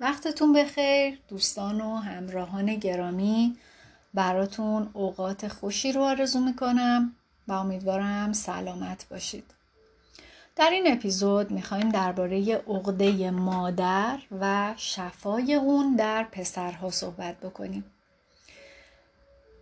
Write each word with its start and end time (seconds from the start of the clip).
وقتتون 0.00 0.52
بخیر 0.52 1.20
دوستان 1.28 1.80
و 1.80 1.96
همراهان 1.96 2.74
گرامی. 2.74 3.56
براتون 4.14 4.90
اوقات 4.92 5.48
خوشی 5.48 5.92
رو 5.92 6.02
آرزو 6.02 6.40
می‌کنم 6.40 7.14
و 7.48 7.52
امیدوارم 7.52 8.32
سلامت 8.32 9.06
باشید. 9.10 9.44
در 10.56 10.70
این 10.70 10.92
اپیزود 10.92 11.50
می‌خوایم 11.50 11.88
درباره 11.88 12.54
عقده 12.54 13.30
مادر 13.30 14.18
و 14.40 14.74
شفای 14.76 15.54
اون 15.54 15.96
در 15.96 16.24
پسرها 16.24 16.90
صحبت 16.90 17.40
بکنیم. 17.40 17.84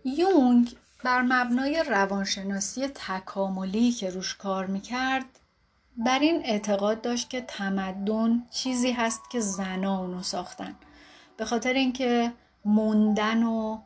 یونگ 0.05 0.75
بر 1.03 1.21
مبنای 1.21 1.83
روانشناسی 1.87 2.87
تکاملی 2.87 3.91
که 3.91 4.09
روش 4.09 4.35
کار 4.35 4.65
می‌کرد 4.65 5.25
بر 5.97 6.19
این 6.19 6.41
اعتقاد 6.45 7.01
داشت 7.01 7.29
که 7.29 7.41
تمدن 7.41 8.43
چیزی 8.51 8.91
هست 8.91 9.21
که 9.31 9.39
زنا 9.39 9.99
اونو 9.99 10.23
ساختن. 10.23 10.75
به 11.37 11.45
خاطر 11.45 11.73
اینکه 11.73 12.31
موندن 12.65 13.43
و 13.43 13.77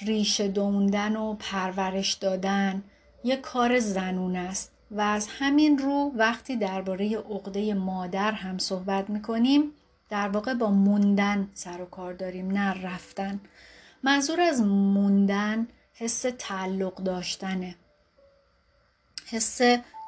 ریشه 0.00 0.48
دوندن 0.48 1.16
و 1.16 1.34
پرورش 1.34 2.12
دادن 2.12 2.82
یک 3.24 3.40
کار 3.40 3.78
زنون 3.78 4.36
است. 4.36 4.72
و 4.90 5.00
از 5.00 5.28
همین 5.38 5.78
رو 5.78 6.12
وقتی 6.16 6.56
درباره 6.56 7.18
عقده 7.18 7.74
مادر 7.74 8.32
هم 8.32 8.58
صحبت 8.58 9.10
می‌کنیم 9.10 9.72
در 10.08 10.28
واقع 10.28 10.54
با 10.54 10.70
موندن 10.70 11.48
سر 11.54 11.80
و 11.80 11.84
کار 11.84 12.12
داریم 12.12 12.50
نه 12.50 12.86
رفتن. 12.86 13.40
منظور 14.02 14.40
از 14.40 14.60
موندن 14.62 15.68
حس 15.94 16.26
تعلق 16.38 16.94
داشتنه. 16.94 17.74
حس 19.26 19.60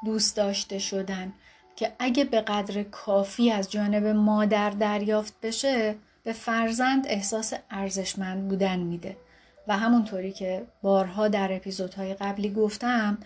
دوست 0.05 0.37
داشته 0.37 0.79
شدن. 0.79 1.33
که 1.79 1.93
اگه 1.99 2.23
به 2.23 2.41
قدر 2.41 2.83
کافی 2.83 3.51
از 3.51 3.71
جانب 3.71 4.05
مادر 4.05 4.69
دریافت 4.69 5.33
بشه 5.41 5.95
به 6.23 6.33
فرزند 6.33 7.07
احساس 7.07 7.53
ارزشمند 7.71 8.47
بودن 8.47 8.79
میده. 8.79 9.17
و 9.67 9.77
همونطوری 9.77 10.31
که 10.31 10.67
بارها 10.81 11.27
در 11.27 11.53
اپیزودهای 11.53 12.13
قبلی 12.13 12.53
گفتم 12.53 13.17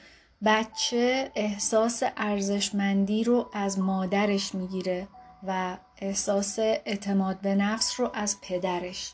بچه 0.46 1.32
احساس 1.36 2.04
ارزشمندی 2.18 3.24
رو 3.24 3.50
از 3.54 3.80
مادرش 3.80 4.56
می‌گیره 4.56 5.08
و 5.48 5.78
احساس 5.98 6.60
اعتماد 6.60 7.42
به 7.42 7.56
نفس 7.56 8.00
رو 8.00 8.12
از 8.14 8.38
پدرش. 8.42 9.14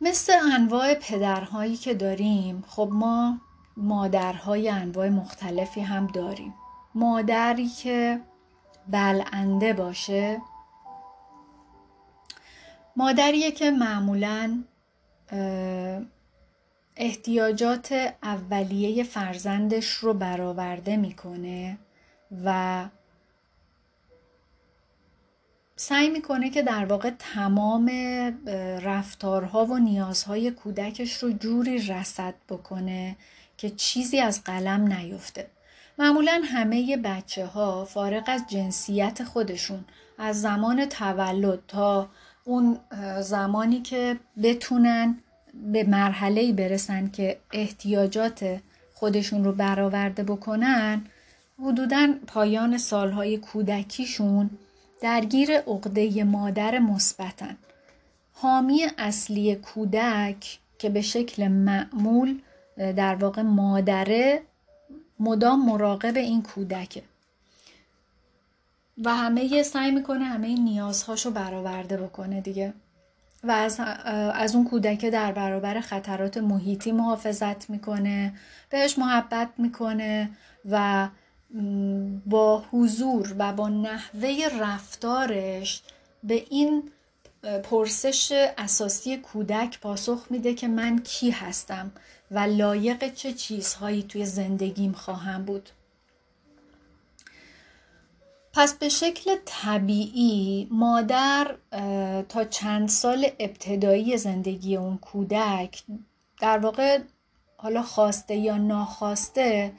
مثل 0.00 0.32
انواع 0.54 0.94
پدرهایی 0.94 1.76
که 1.76 1.94
داریم 1.94 2.64
خب 2.68 2.88
ما 2.92 3.40
مادرهای 3.76 4.68
انواع 4.68 5.08
مختلفی 5.08 5.80
هم 5.80 6.06
داریم. 6.06 6.54
مادری 6.94 7.68
که 7.68 8.20
بلنده 8.88 9.72
باشه 9.72 10.40
مادریه 12.96 13.50
که 13.50 13.70
معمولا 13.70 14.64
احتیاجات 16.96 18.14
اولیه 18.22 19.04
فرزندش 19.04 19.90
رو 19.90 20.14
برآورده 20.14 20.96
می‌کنه 20.96 21.78
و 22.44 22.84
سعی 25.76 26.10
می‌کنه 26.10 26.50
که 26.50 26.62
در 26.62 26.84
واقع 26.84 27.10
تمام 27.18 27.88
رفتارها 28.82 29.64
و 29.64 29.78
نیازهای 29.78 30.50
کودکش 30.50 31.12
رو 31.12 31.32
جوری 31.32 31.78
رسد 31.78 32.34
بکنه 32.48 33.16
که 33.60 33.70
چیزی 33.70 34.20
از 34.20 34.44
قلم 34.44 34.92
نیفته. 34.92 35.46
معمولا 35.98 36.42
همه 36.44 36.96
بچه 36.96 37.46
ها 37.46 37.84
فارغ 37.84 38.24
از 38.26 38.42
جنسیت 38.48 39.24
خودشون 39.24 39.84
از 40.18 40.40
زمان 40.40 40.86
تولد 40.86 41.58
تا 41.68 42.08
اون 42.44 42.78
زمانی 43.20 43.80
که 43.80 44.16
بتونن 44.42 45.18
به 45.72 45.84
مرحله 45.84 46.52
برسن 46.52 47.10
که 47.10 47.38
احتیاجات 47.52 48.60
خودشون 48.94 49.44
رو 49.44 49.52
برآورده 49.52 50.22
بکنن 50.22 51.04
حدودا 51.58 52.14
پایان 52.26 52.78
سالهای 52.78 53.38
کودکیشون 53.38 54.50
درگیر 55.02 55.52
عقده 55.52 56.24
مادر 56.24 56.78
مثبتن. 56.78 57.56
حامی 58.32 58.86
اصلی 58.98 59.54
کودک 59.56 60.58
که 60.78 60.88
به 60.90 61.02
شکل 61.02 61.48
معمول 61.48 62.38
در 62.80 63.14
واقع 63.14 63.42
مادره 63.42 64.42
مدام 65.20 65.66
مراقب 65.66 66.16
این 66.16 66.42
کودکه 66.42 67.02
و 69.04 69.14
همه 69.14 69.62
سعی 69.62 69.90
می‌کنه 69.90 70.24
همه 70.24 70.54
نیازهاشو 70.54 71.30
برآورده 71.30 71.96
بکنه 71.96 72.40
دیگه. 72.40 72.72
و 73.44 73.50
از, 73.50 73.80
از 74.34 74.54
اون 74.54 74.64
کودک 74.64 75.04
در 75.04 75.32
برابر 75.32 75.80
خطرات 75.80 76.38
محیطی 76.38 76.92
محافظت 76.92 77.70
می‌کنه 77.70 78.34
بهش 78.70 78.98
محبت 78.98 79.48
می‌کنه 79.58 80.30
و 80.70 81.08
با 82.26 82.64
حضور 82.72 83.34
و 83.38 83.52
با 83.52 83.68
نحوه 83.68 84.48
رفتارش 84.60 85.82
به 86.24 86.44
این 86.50 86.82
پرسش 87.62 88.50
اساسی 88.58 89.16
کودک 89.16 89.80
پاسخ 89.80 90.26
میده 90.30 90.54
که 90.54 90.68
من 90.68 90.98
کی 90.98 91.30
هستم؟ 91.30 91.90
و 92.30 92.38
لایق 92.38 93.14
چه 93.14 93.32
چیزهایی 93.32 94.02
توی 94.02 94.26
زندگیم 94.26 94.92
خواهم 94.92 95.44
بود. 95.44 95.70
پس 98.52 98.74
به 98.74 98.88
شکل 98.88 99.36
طبیعی 99.44 100.68
مادر 100.70 101.56
تا 102.28 102.44
چند 102.44 102.88
سال 102.88 103.26
ابتدایی 103.38 104.16
زندگی 104.16 104.76
اون 104.76 104.98
کودک 104.98 105.82
در 106.40 106.58
واقع 106.58 106.98
حالا 107.56 107.82
خواسته 107.82 108.36
یا 108.36 108.56
ناخواسته 108.56 109.72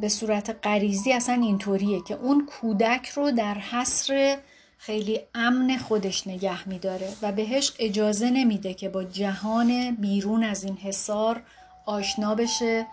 به 0.00 0.08
صورت 0.08 0.56
غریزی 0.62 1.12
اصلا 1.12 1.34
اینطوریه 1.34 2.02
که 2.02 2.14
اون 2.14 2.46
کودک 2.46 3.08
رو 3.08 3.30
در 3.30 3.54
حصر 3.54 4.38
خیلی 4.78 5.20
امن 5.34 5.76
خودش 5.76 6.26
نگه 6.26 6.68
میداره 6.68 7.12
و 7.22 7.32
بهش 7.32 7.72
اجازه 7.78 8.30
نمیده 8.30 8.74
که 8.74 8.88
با 8.88 9.04
جهان 9.04 9.90
بیرون 9.90 10.44
از 10.44 10.64
این 10.64 10.76
حصار 10.76 11.42
آشنا 11.86 12.34
بشه 12.34 12.86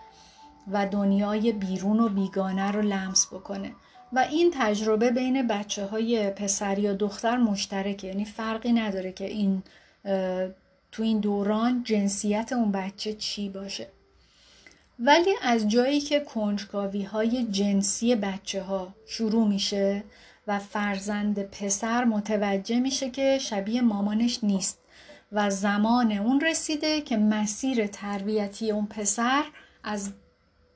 و 0.72 0.86
دنیای 0.86 1.52
بیرون 1.52 2.00
و 2.00 2.08
بیگانه 2.08 2.70
رو 2.70 2.82
لمس 2.82 3.26
بکنه. 3.26 3.72
و 4.12 4.18
این 4.18 4.50
تجربه 4.54 5.10
بین 5.10 5.46
بچه 5.46 5.86
های 5.86 6.30
پسر 6.30 6.78
یا 6.78 6.92
دختر 6.92 7.36
مشترکه. 7.36 8.06
یعنی 8.06 8.24
فرقی 8.24 8.72
نداره 8.72 9.12
که 9.12 9.26
این 9.26 9.62
تو 10.92 11.02
این 11.02 11.20
دوران 11.20 11.82
جنسیت 11.84 12.52
اون 12.52 12.72
بچه 12.72 13.12
چی 13.12 13.48
باشه. 13.48 13.88
ولی 14.98 15.30
از 15.42 15.68
جایی 15.68 16.00
که 16.00 16.20
کنجکاوی 16.20 17.02
های 17.02 17.44
جنسی 17.44 18.14
بچه 18.14 18.62
ها 18.62 18.94
شروع 19.06 19.48
میشه 19.48 20.04
و 20.46 20.58
فرزند 20.58 21.42
پسر 21.42 22.04
متوجه 22.04 22.80
میشه 22.80 23.10
که 23.10 23.38
شبیه 23.38 23.80
مامانش 23.80 24.44
نیست. 24.44 24.81
و 25.32 25.50
زمان 25.50 26.12
اون 26.12 26.40
رسیده 26.40 27.00
که 27.00 27.16
مسیر 27.16 27.86
تربیتی 27.86 28.70
اون 28.70 28.86
پسر 28.86 29.44
از 29.84 30.12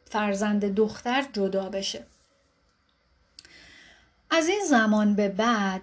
فرزند 0.04 0.74
دختر 0.74 1.24
جدا 1.32 1.68
بشه. 1.68 2.06
از 4.30 4.48
این 4.48 4.60
زمان 4.68 5.14
به 5.14 5.28
بعد 5.28 5.82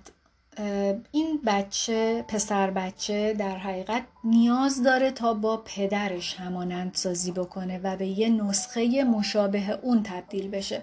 این 1.12 1.42
بچه 1.46 2.26
پسر 2.28 2.72
بچه 2.72 3.34
در 3.34 3.58
حقیقت 3.58 4.04
نیاز 4.24 4.84
داره 4.84 5.12
تا 5.12 5.34
با 5.34 5.58
پدرش 5.58 6.36
همانند 6.36 6.94
سازی 6.94 7.32
بکنه 7.32 7.80
و 7.84 7.98
به 7.98 8.08
یه 8.08 8.30
نسخه 8.30 9.04
مشابه 9.04 9.80
اون 9.82 10.04
تبدیل 10.04 10.50
بشه. 10.50 10.82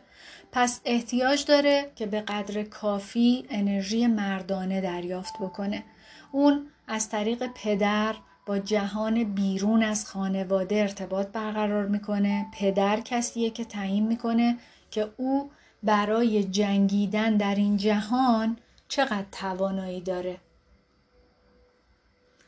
پس 0.52 0.80
احتیاج 0.84 1.44
داره 1.44 1.90
که 1.96 2.06
به 2.06 2.20
قدر 2.20 2.62
کافی 2.62 3.46
انرژی 3.50 4.06
مردانه 4.06 4.80
دریافت 4.80 5.34
بکنه. 5.40 5.84
اون 6.32 6.66
از 6.92 7.08
طریق 7.08 7.46
پدر 7.54 8.14
با 8.46 8.58
جهان 8.58 9.25
بیرون 9.25 9.82
از 9.82 10.06
خانواده 10.06 10.76
ارتباط 10.76 11.26
برقرار 11.26 11.87
می‌کنه 11.87 12.46
پدر 12.54 13.00
کسیه 13.00 13.50
که 13.50 13.64
تعیین 13.64 14.06
می‌کنه 14.06 14.58
که 14.90 15.08
او 15.16 15.50
برای 15.82 16.44
جنگیدن 16.44 17.37
در 17.37 17.54
این 17.54 17.76
جهان 17.76 18.56
چقدر 18.88 19.25
توانایی 19.32 20.00
داره 20.00 20.37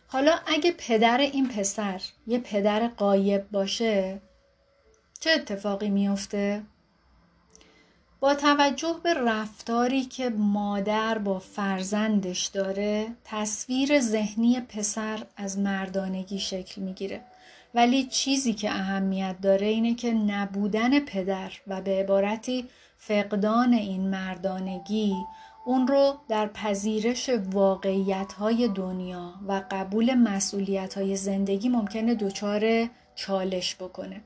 حالا 0.07 0.39
اگه 0.47 0.75
پدر 0.79 1.19
این 1.19 1.49
پسر 1.49 2.03
یه 2.27 2.39
پدر 2.39 2.89
قایب 2.89 3.51
باشه 3.51 4.21
چه 5.21 5.31
اتفاقی 5.31 5.91
میفته؟ 5.91 6.63
با 8.23 8.35
توجه 8.35 8.97
به 9.03 9.15
رفتاری 9.15 10.05
که 10.05 10.31
مادر 10.31 11.19
با 11.19 11.39
فرزندش 11.39 12.47
داره 12.47 13.07
تصویر 13.25 14.01
ذهنی 14.01 14.61
پسر 14.61 15.19
از 15.37 15.59
مردانگی 15.59 16.39
شکل 16.39 16.83
می‌گیره. 16.83 17.21
ولی 17.75 18.05
چیزی 18.05 18.53
که 18.53 18.71
اهمیت 18.71 19.37
داره 19.43 19.67
اینه 19.67 19.95
که 19.95 20.13
نبودن 20.13 21.01
پدر 21.01 21.53
و 21.67 21.81
به 21.81 21.91
عبارتی 21.91 22.69
فقدان 22.99 23.73
این 23.73 24.11
مردانگی 24.11 25.15
اون 25.65 25.87
رو 25.87 26.15
در 26.29 26.47
پذیرش 26.47 27.31
واقعیت 27.53 28.33
های 28.33 28.69
دنیا 28.69 29.35
و 29.49 29.63
قبول 29.71 30.15
مسئولیت 30.15 30.95
های 30.95 31.17
زندگی 31.17 31.69
ممکنه 31.69 32.15
دچار 32.15 32.89
چالش 33.15 33.75
بکنه. 33.75 34.21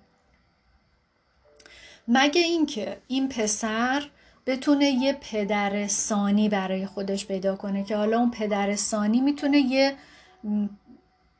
مگه 2.09 2.41
اینکه 2.41 2.99
این 3.07 3.29
پسر 3.29 4.03
بتونه 4.47 4.85
یه 4.85 5.19
پدر 5.21 5.87
سانی 5.87 6.49
برای 6.49 6.87
خودش 6.87 7.27
پیدا 7.27 7.57
کنه 7.57 7.85
که 7.85 7.97
حالا 7.97 8.19
اون 8.19 8.31
پدر 8.31 8.77
سانی 8.77 9.21
می‌تونه 9.21 9.59
یه 9.59 9.97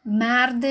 مرد 0.05 0.65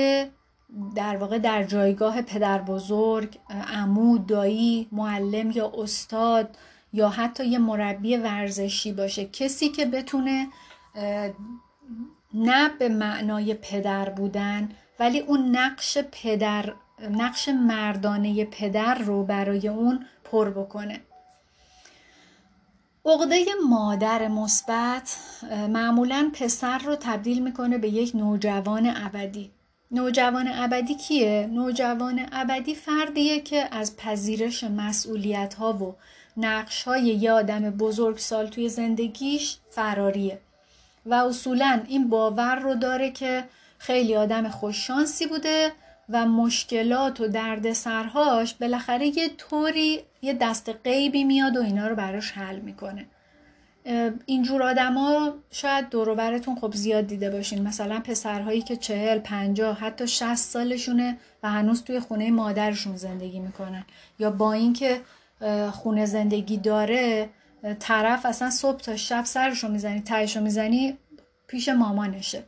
در 0.94 1.16
واقع 1.16 1.38
در 1.38 1.64
جایگاه 1.64 2.22
پدر 2.22 2.62
بزرگ، 2.62 3.38
عمود، 3.72 4.26
دایی، 4.26 4.88
معلم 4.92 5.50
یا 5.50 5.72
استاد 5.78 6.56
یا 6.92 7.08
حتی 7.08 7.46
یه 7.46 7.58
مربی 7.58 8.16
ورزشی 8.16 8.92
باشه. 8.92 9.24
کسی 9.24 9.68
که 9.68 9.86
بتونه 9.86 10.48
نه 12.34 12.68
به 12.78 12.88
معنای 12.88 13.54
پدر 13.54 14.08
بودن 14.08 14.68
ولی 15.00 15.20
اون 15.20 15.56
نقش 15.56 15.98
پدر 15.98 16.74
نقش 17.00 17.48
مردانه 17.48 18.44
پدر 18.44 18.94
رو 18.94 19.24
برای 19.24 19.68
اون 19.68 20.06
پر 20.24 20.50
بکنه. 20.50 21.00
عقده 23.04 23.44
مادر 23.68 24.28
مثبت 24.28 25.16
معمولا 25.68 26.30
پسر 26.34 26.78
رو 26.78 26.96
تبدیل 26.96 27.42
می‌کنه 27.42 27.78
به 27.78 27.88
یک 27.88 28.14
نوجوان 28.14 28.92
ابدی. 28.96 29.50
نوجوان 29.90 30.48
ابدی 30.52 30.94
کیه؟ 30.94 31.48
نوجوان 31.52 32.28
ابدی 32.32 32.74
فردیه 32.74 33.40
که 33.40 33.68
از 33.70 33.96
پذیرش 33.96 34.64
مسئولیت 34.64 35.54
ها 35.54 35.72
و 35.72 35.96
نقش 36.36 36.82
های 36.82 37.02
یه 37.02 37.32
آدم 37.32 37.70
بزرگ 37.70 38.18
سال 38.18 38.46
توی 38.46 38.68
زندگیش 38.68 39.56
فراریه 39.70 40.38
و 41.06 41.14
اصولا 41.14 41.80
این 41.88 42.08
باور 42.08 42.56
رو 42.56 42.74
داره 42.74 43.10
که 43.10 43.44
خیلی 43.78 44.16
آدم 44.16 44.48
خوششانسی 44.48 45.26
بوده 45.26 45.72
و 46.08 46.26
مشکلات 46.26 47.20
و 47.20 47.28
دردسرهاش 47.28 48.54
بالاخره 48.54 49.06
یه 49.06 49.28
طوری 49.28 50.00
یه 50.22 50.32
دست 50.32 50.70
غیبی 50.84 51.24
میاد 51.24 51.56
و 51.56 51.62
اینا 51.62 51.88
رو 51.88 51.94
براش 51.94 52.32
حل 52.32 52.60
می‌کنه. 52.60 53.06
اینجور 54.26 54.62
آدما 54.62 55.34
شاید 55.50 55.88
دوروبرتون 55.88 56.56
خب 56.56 56.74
زیاد 56.74 57.06
دیده 57.06 57.30
باشین. 57.30 57.62
مثلا 57.62 58.00
پسرهایی 58.00 58.62
که 58.62 58.76
چهل 58.76 59.18
پنجاه 59.18 59.78
حتی 59.78 60.06
شست 60.08 60.50
سالشونه 60.50 61.18
و 61.42 61.50
هنوز 61.50 61.84
توی 61.84 62.00
خونه 62.00 62.30
مادرشون 62.30 62.96
زندگی 62.96 63.40
می‌کنن. 63.40 63.84
یا 64.18 64.30
با 64.30 64.52
اینکه 64.52 65.00
خونه 65.72 66.06
زندگی 66.06 66.56
داره 66.56 67.28
طرف 67.78 68.26
اصلا 68.26 68.50
صبح 68.50 68.80
تا 68.80 68.96
شب 68.96 69.24
سرشو 69.24 69.68
می‌زنی 69.68 70.00
تایشو 70.00 70.40
می‌زنی 70.40 70.98
پیش 71.46 71.68
مامانشه. 71.68 72.42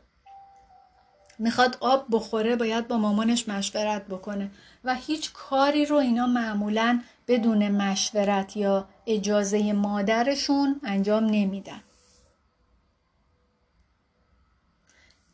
می‌خواد 1.39 1.77
آب 1.79 2.05
بخوره 2.11 2.55
باید 2.55 2.87
با 2.87 2.97
مامانش 2.97 3.49
مشورت 3.49 4.07
بکنه. 4.07 4.51
و 4.83 4.95
هیچ 4.95 5.33
کاری 5.33 5.85
رو 5.85 5.95
اینا 5.95 6.27
معمولا 6.27 7.01
بدون 7.27 7.69
مشورت 7.71 8.57
یا 8.57 8.87
اجازه 9.07 9.73
مادرشون 9.73 10.81
انجام 10.83 11.25
نمیدن. 11.25 11.81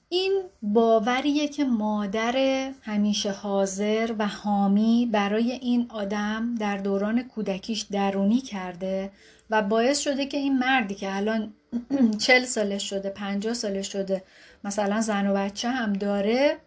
این 0.10 0.44
باوریه 0.62 1.48
که 1.48 1.64
مادر 1.64 2.38
همیشه 2.82 3.32
حاضر 3.32 4.16
و 4.20 4.28
حامی 4.28 5.10
برای 5.12 5.52
این 5.52 5.86
آدم 5.90 6.56
در 6.56 6.78
دوران 6.78 7.24
کودکیش 7.24 7.82
درونی 7.82 8.42
کرده 8.42 9.12
و 9.50 9.62
باعث 9.62 10.00
شده 10.00 10.26
که 10.26 10.38
این 10.38 10.60
مردی 10.60 10.96
که 10.96 11.16
الان 11.16 11.54
چل 12.26 12.46
سالش 12.46 12.90
شده 12.90 13.10
پنجاه 13.10 13.54
سالش 13.54 13.92
شده 13.92 14.24
مثلا 14.66 15.02
زن 15.02 15.28
و 15.28 15.34
بچه 15.34 15.70
هم 15.70 15.94
داره 15.94 16.58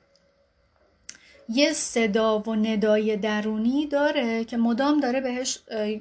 یه 1.49 1.73
صدا 1.73 2.39
و 2.39 2.55
ندای 2.55 3.17
درونی 3.17 3.87
داره 3.87 4.45
که 4.45 4.56
مدام 4.56 5.00
داره 5.00 5.21
بهش 5.21 5.59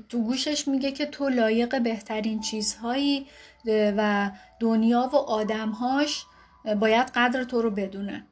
تو 0.09 0.23
گوشش 0.23 0.67
میگه 0.67 0.91
که 0.91 1.05
تو 1.05 1.29
لایق 1.29 1.81
بهترین 1.81 2.39
چیزهایی 2.39 3.27
و 3.67 4.31
دنیا 4.59 5.09
و 5.13 5.15
آدمهاش 5.15 6.25
باید 6.79 7.11
قدر 7.15 7.43
تو 7.43 7.61
رو 7.61 7.71
بدونن 7.71 8.27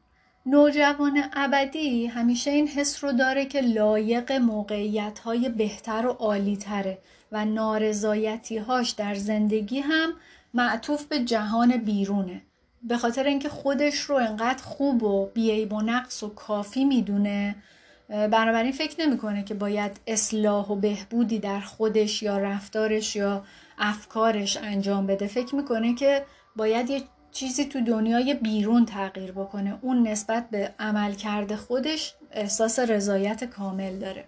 نوجوان 0.46 1.24
ابدی 1.34 2.08
همیشه 2.08 2.52
این 2.52 2.68
حس 2.68 3.04
رو 3.04 3.12
داره 3.12 3.46
که 3.46 3.62
لایق 3.62 4.32
موقعیت 4.32 5.20
های 5.20 5.50
بهتر 5.50 6.08
و 6.08 6.12
عالی 6.12 6.58
تره 6.58 6.98
و 7.32 7.46
نارضایتی 7.46 8.58
هاش 8.58 8.90
در 8.90 9.16
زندگی 9.16 9.80
هم 9.80 10.14
معطوف 10.54 11.06
به 11.06 11.20
جهان 11.20 11.78
بیرونه. 11.78 12.42
به 12.88 12.98
خاطر 12.98 13.24
اینکه 13.24 13.50
خودش 13.50 14.00
رو 14.00 14.16
انقدر 14.16 14.64
خوب 14.64 15.04
و 15.04 15.26
بیعیب 15.26 15.74
و 15.74 15.82
نقص 15.82 16.24
و 16.24 16.30
کافی 16.30 16.86
می‌دونه 16.86 17.56
بنابراین 18.10 18.72
فکر 18.72 19.02
نمی‌کنه 19.02 19.44
که 19.44 19.54
باید 19.54 20.00
اصلاح 20.08 20.68
و 20.68 20.76
بهبودی 20.76 21.40
در 21.40 21.60
خودش 21.60 22.24
یا 22.24 22.38
رفتارش 22.38 23.16
یا 23.16 23.44
افکارش 23.78 24.58
انجام 24.58 25.08
بده. 25.08 25.28
فکر 25.28 25.56
می‌کنه 25.56 25.96
که 25.96 26.26
باید 26.56 26.90
یه 26.90 27.02
چیزی 27.32 27.66
تو 27.66 27.82
دنیای 27.82 28.34
بیرون 28.34 28.86
تغییر 28.86 29.32
بکنه. 29.32 29.80
اون 29.82 30.08
نسبت 30.08 30.50
به 30.50 30.74
عمل 30.80 31.14
کرده 31.14 31.56
خودش 31.56 32.14
احساس 32.32 32.80
رضایت 32.80 33.44
کامل 33.44 34.00
داره. 34.00 34.26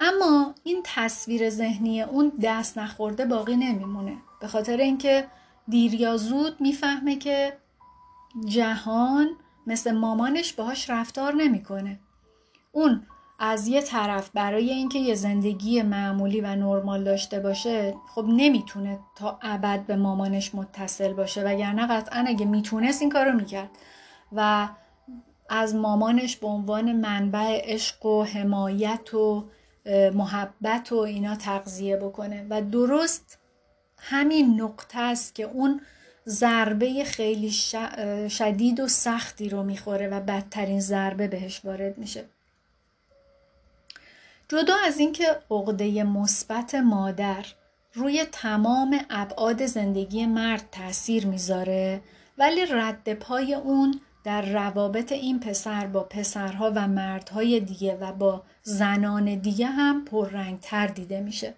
اما 0.00 0.54
این 0.64 0.82
تصویر 0.84 1.50
ذهنی 1.50 2.02
اون 2.02 2.32
دست 2.42 2.78
نخورده 2.78 3.24
باقی 3.24 3.56
نمیمونه. 3.56 4.16
به 4.40 4.46
خاطر 4.46 4.76
اینکه 4.76 5.24
دیر 5.68 5.94
یا 5.94 6.16
زود 6.16 6.60
می‌فهمه 6.60 7.16
که 7.16 7.52
جهان 8.44 9.28
مثل 9.66 9.92
مامانش 9.92 10.52
باهاش 10.52 10.90
رفتار 10.90 11.34
نمی‌کنه. 11.34 12.00
اون 12.72 13.02
از 13.40 13.68
یه 13.68 13.82
طرف 13.82 14.30
برای 14.34 14.70
اینکه 14.70 14.98
یه 14.98 15.14
زندگی 15.14 15.82
معمولی 15.82 16.40
و 16.40 16.56
نرمال 16.56 17.04
داشته 17.04 17.40
باشه 17.40 17.94
خب 18.14 18.24
نمی‌تونه 18.28 18.98
تا 19.16 19.38
ابد 19.42 19.86
به 19.86 19.96
مامانش 19.96 20.54
متصل 20.54 21.12
باشه 21.12 21.42
وگرنه 21.42 21.86
قطعا 21.86 22.24
اگه 22.28 22.46
می‌تونست 22.46 23.02
این 23.02 23.10
کارو 23.10 23.32
می‌کرد 23.32 23.70
و 24.32 24.68
از 25.48 25.74
مامانش 25.74 26.36
به 26.36 26.46
عنوان 26.46 26.92
منبع 26.92 27.60
عشق 27.64 28.06
و 28.06 28.24
حمایت 28.24 29.14
و 29.14 29.44
محبت 30.14 30.92
و 30.92 30.96
اینا 30.96 31.36
تغذیه 31.36 31.96
بکنه 31.96 32.46
و 32.50 32.62
درست 32.62 33.38
همین 33.98 34.60
نقطه 34.60 34.98
است 34.98 35.34
که 35.34 35.42
اون 35.42 35.80
ضربه 36.28 37.04
خیلی 37.04 37.50
شدید 38.30 38.80
و 38.80 38.88
سختی 38.88 39.48
رو 39.48 39.62
می‌خوره 39.62 40.08
و 40.08 40.20
بدترین 40.20 40.80
ضربه 40.80 41.28
بهش 41.28 41.60
وارد 41.64 41.98
میشه. 41.98 42.24
جدا 44.48 44.74
از 44.86 44.98
اینکه 44.98 45.36
عقده 45.50 46.04
مثبت 46.04 46.74
مادر 46.74 47.46
روی 47.94 48.24
تمام 48.32 49.00
ابعاد 49.10 49.66
زندگی 49.66 50.26
مرد 50.26 50.68
تاثیر 50.72 51.26
می‌ذاره 51.26 52.00
ولی 52.38 52.66
رد 52.66 53.14
پای 53.14 53.54
اون 53.54 54.00
در 54.24 54.42
روابط 54.42 55.12
این 55.12 55.40
پسر 55.40 55.86
با 55.86 56.02
پسرها 56.02 56.72
و 56.74 56.88
مردهای 56.88 57.60
دیگه 57.60 57.96
و 57.96 58.12
با 58.12 58.42
زنان 58.62 59.34
دیگه 59.34 59.66
هم 59.66 60.04
پررنگتر 60.04 60.86
دیده 60.86 61.20
میشه. 61.20 61.54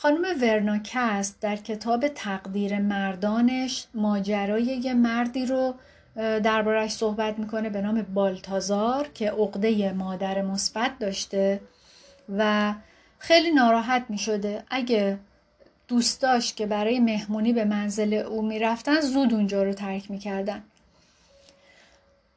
خانم 0.00 0.24
ورناکست 0.42 1.40
در 1.40 1.56
کتاب 1.56 2.08
تقدیر 2.08 2.78
مردانش 2.78 3.86
ماجرای 3.94 4.62
یه 4.62 4.94
مردی 4.94 5.46
رو 5.46 5.74
دربارش 6.16 6.90
صحبت 6.90 7.38
می‌کنه 7.38 7.70
به 7.70 7.80
نام 7.80 8.02
بالتازار 8.02 9.08
که 9.14 9.30
عقده 9.30 9.92
مادر 9.92 10.42
مثبت 10.42 10.98
داشته 10.98 11.60
و 12.38 12.74
خیلی 13.18 13.50
ناراحت 13.50 14.04
می‌شده. 14.08 14.62
اگه 14.70 15.18
دوست 15.88 16.22
داشت 16.22 16.56
که 16.56 16.66
برای 16.66 17.00
مهمونی 17.00 17.52
به 17.52 17.64
منزل 17.64 18.14
او 18.14 18.42
می‌رفتن 18.42 19.00
زود 19.00 19.34
اونجا 19.34 19.62
رو 19.62 19.72
ترک 19.72 20.10
می‌کردن. 20.10 20.62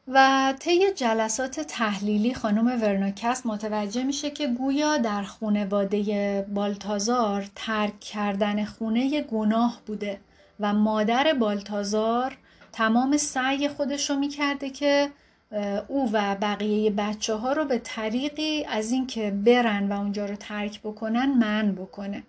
و 0.08 0.54
طی 0.60 0.92
جلسات 0.92 1.60
تحلیلی 1.60 2.34
خانم 2.34 2.82
ورناکست 2.82 3.46
متوجه 3.46 4.04
میشه 4.04 4.30
که 4.30 4.48
گویا 4.48 4.98
در 4.98 5.24
خونواده 5.24 6.46
بالتازار 6.54 7.46
ترک 7.56 8.00
کردن 8.00 8.66
خونه 8.66 9.22
گناه 9.22 9.82
بوده 9.86 10.20
و 10.60 10.74
مادر 10.74 11.34
بالتازار 11.34 12.38
تمام 12.72 13.18
سعی 13.18 13.68
خودش 13.68 14.10
رو 14.10 14.16
می‌کرده 14.16 14.70
که 14.70 15.12
او 15.88 16.10
و 16.14 16.36
بقیه 16.36 16.92
بچه 16.92 17.36
ها 17.36 17.54
رو 17.54 17.66
به 17.66 17.78
طریقی 17.78 18.66
از 18.66 18.92
اینکه 18.92 19.32
برن 19.32 19.92
و 19.92 20.00
اونجا 20.00 20.26
رو 20.26 20.36
ترک 20.36 20.80
بکنن 20.80 21.26
من 21.26 21.76
بکنه. 21.76 22.24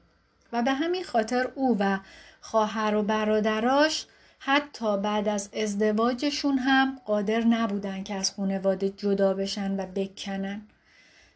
و 0.53 0.63
به 0.63 0.73
همین 0.73 1.05
خاطر 1.05 1.49
او 1.55 1.77
و 1.81 1.99
خواهر 2.41 2.95
و 2.95 3.03
برادراش 3.03 4.07
حتی 4.45 4.99
بعد 4.99 5.29
از 5.29 5.51
ازدواجشون 5.63 6.59
هم 6.59 6.99
قادر 7.05 7.41
نبودن 7.41 8.03
که 8.03 8.15
از 8.15 8.31
خانواده 8.31 8.89
جدا 8.89 9.35
بشن 9.35 9.81
و 9.81 9.87
بکنن. 9.87 10.63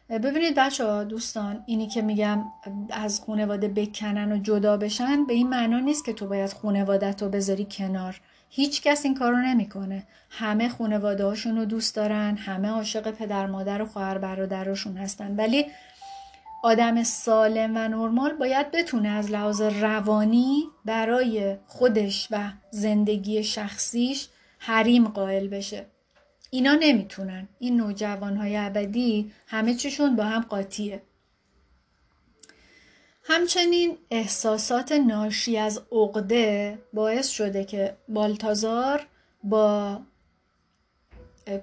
ببینید 0.09 0.55
بچه 0.55 0.85
ها 0.85 1.03
دوستان 1.03 1.63
اینی 1.65 1.87
که 1.87 2.01
میگم 2.01 2.43
از 2.89 3.21
خانواده 3.21 3.67
بکنن 3.67 4.31
و 4.31 4.37
جدا 4.37 4.77
بشن 4.77 5.25
به 5.25 5.33
این 5.33 5.49
معنا 5.49 5.79
نیست 5.79 6.05
که 6.05 6.13
تو 6.13 6.27
باید 6.27 6.53
خانوادت 6.53 7.23
رو 7.23 7.29
بذاری 7.29 7.67
کنار. 7.71 8.21
هیچ 8.49 8.81
کس 8.81 9.05
این 9.05 9.15
کارو 9.15 9.37
نمی‌کنه. 9.37 10.03
همه 10.29 10.69
خانواده 10.69 11.25
هاشون 11.25 11.57
رو 11.57 11.65
دوست 11.65 11.95
دارن 11.95 12.37
همه 12.37 12.67
عاشق 12.67 13.11
پدر 13.11 13.47
مادر 13.47 13.81
و 13.81 13.85
خواهر 13.85 14.17
برادرشون 14.17 14.97
هستن. 14.97 15.35
ولی 15.35 15.65
آدم 16.67 17.03
سالم 17.03 17.71
و 17.75 17.87
نرمال 17.87 18.33
باید 18.33 18.71
بتونه 18.71 19.09
از 19.09 19.31
لحاظ 19.31 19.61
روانی 19.61 20.63
برای 20.85 21.57
خودش 21.67 22.27
و 22.31 22.51
زندگی 22.71 23.43
شخصیش 23.43 24.27
حریم 24.59 25.07
قائل 25.07 25.47
بشه. 25.47 25.85
اینا 26.49 26.77
نمی‌تونن. 26.79 27.47
این 27.59 27.77
نوجوان 27.77 28.37
های 28.37 28.57
ابدی 28.57 29.31
همه 29.47 29.75
چیشون 29.75 30.15
با 30.15 30.23
هم 30.23 30.41
قاطیه. 30.41 31.01
همچنین 33.23 33.97
احساسات 34.11 34.91
ناشی 34.91 35.57
از 35.57 35.81
عقده 35.91 36.77
باعث 36.93 37.29
شده 37.29 37.65
که 37.65 37.97
بالتازار 38.09 39.07
با 39.43 40.01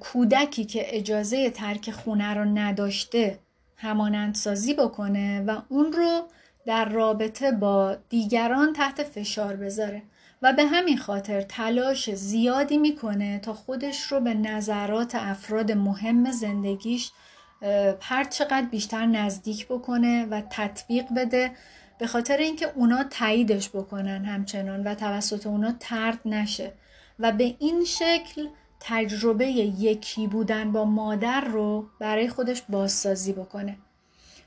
کودکی 0.01 0.65
که 0.65 0.97
اجازه 0.97 1.51
ترک 1.51 1.91
خونه 1.91 2.35
رو 2.35 2.45
نداشته 2.45 3.39
همانندسازی 3.85 4.75
بکنه 4.75 5.45
و 5.47 5.63
اون 5.69 5.93
رو 5.93 6.23
در 6.67 6.89
رابطه 6.89 7.53
با 7.53 7.97
دیگران 8.09 8.73
تحت 8.73 9.03
فشار 9.03 9.57
بذاره. 9.57 10.03
و 10.43 10.53
به 10.53 10.65
همین 10.65 10.99
خاطر 10.99 11.43
تلاش 11.43 12.15
زیادی 12.15 12.79
می‌کنه 12.79 13.39
تا 13.39 13.55
خودش 13.55 14.01
رو 14.03 14.21
به 14.21 14.35
نظرات 14.35 15.15
افراد 15.15 15.73
مهم 15.73 16.31
زندگیش 16.31 17.11
هر 18.01 18.25
چقدر 18.25 18.67
بیشتر 18.71 19.07
نزدیک 19.07 19.67
بکنه 19.67 20.27
و 20.27 20.43
تطبیق 20.51 21.05
بده 21.17 21.51
به 21.99 22.07
خاطر 22.07 22.37
اینکه 22.37 22.73
اونا 22.75 23.05
تاییدش 23.05 23.69
بکنن 23.69 24.25
همچنان 24.25 24.83
و 24.83 24.95
توسط 24.95 25.47
اونا 25.47 25.75
ترد 25.81 26.21
نشه. 26.25 26.73
و 27.19 27.33
به 27.33 27.57
این 27.59 27.85
شکل 27.85 28.49
تجربه 28.81 29.47
یکی 29.49 30.27
بودن 30.27 30.73
با 30.73 30.85
مادر 30.85 31.41
رو 31.41 31.87
برای 31.99 32.29
خودش 32.29 32.63
بازسازی 32.69 33.33
بکنه. 33.33 33.77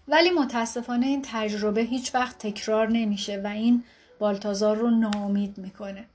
ولی 0.08 0.30
متاسفانه 0.30 1.06
این 1.06 1.22
تجربه 1.26 1.82
هیچ 1.82 2.16
وقت 2.16 2.38
تکرار 2.38 2.90
نمیشه 2.90 3.42
و 3.44 3.48
این 3.48 3.84
بالتازار 4.20 4.78
رو 4.78 4.90
ناامید 4.90 5.58
می‌کنه. 5.58 6.06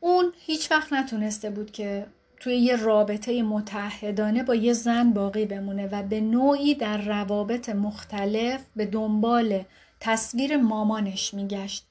اون 0.00 0.32
هیچ 0.46 0.70
وقت 0.70 0.92
نتونسته 0.92 1.50
بود 1.50 1.70
که 1.70 2.06
توی 2.40 2.56
یه 2.56 2.76
رابطه 2.76 3.42
متحدانه 3.42 4.42
با 4.42 4.54
یه 4.54 4.72
زن 4.72 5.12
باقی 5.12 5.46
بمونه 5.46 5.86
و 5.86 6.02
به 6.02 6.20
نوعی 6.20 6.74
در 6.74 6.98
روابط 6.98 7.68
مختلف 7.68 8.60
به 8.76 8.86
دنبال 8.86 9.64
تصویر 10.00 10.56
مامانش 10.56 11.34
میگشت. 11.34 11.89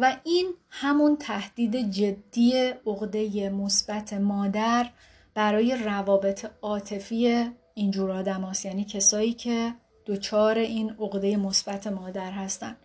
و 0.00 0.16
این 0.24 0.54
همون 0.70 1.16
تهدید 1.16 1.90
جدی 1.90 2.72
عقده 2.86 3.50
مثبت 3.50 4.12
مادر 4.12 4.90
برای 5.34 5.76
روابط 5.76 6.50
عاطفی 6.62 7.50
اینجور 7.74 8.10
آدم 8.10 8.44
هست. 8.44 8.66
یعنی 8.66 8.84
کسایی 8.84 9.32
که 9.32 9.74
دچار 10.06 10.58
این 10.58 10.90
عقده 10.90 11.36
مثبت 11.36 11.86
مادر 11.86 12.30
هستن 12.30 12.76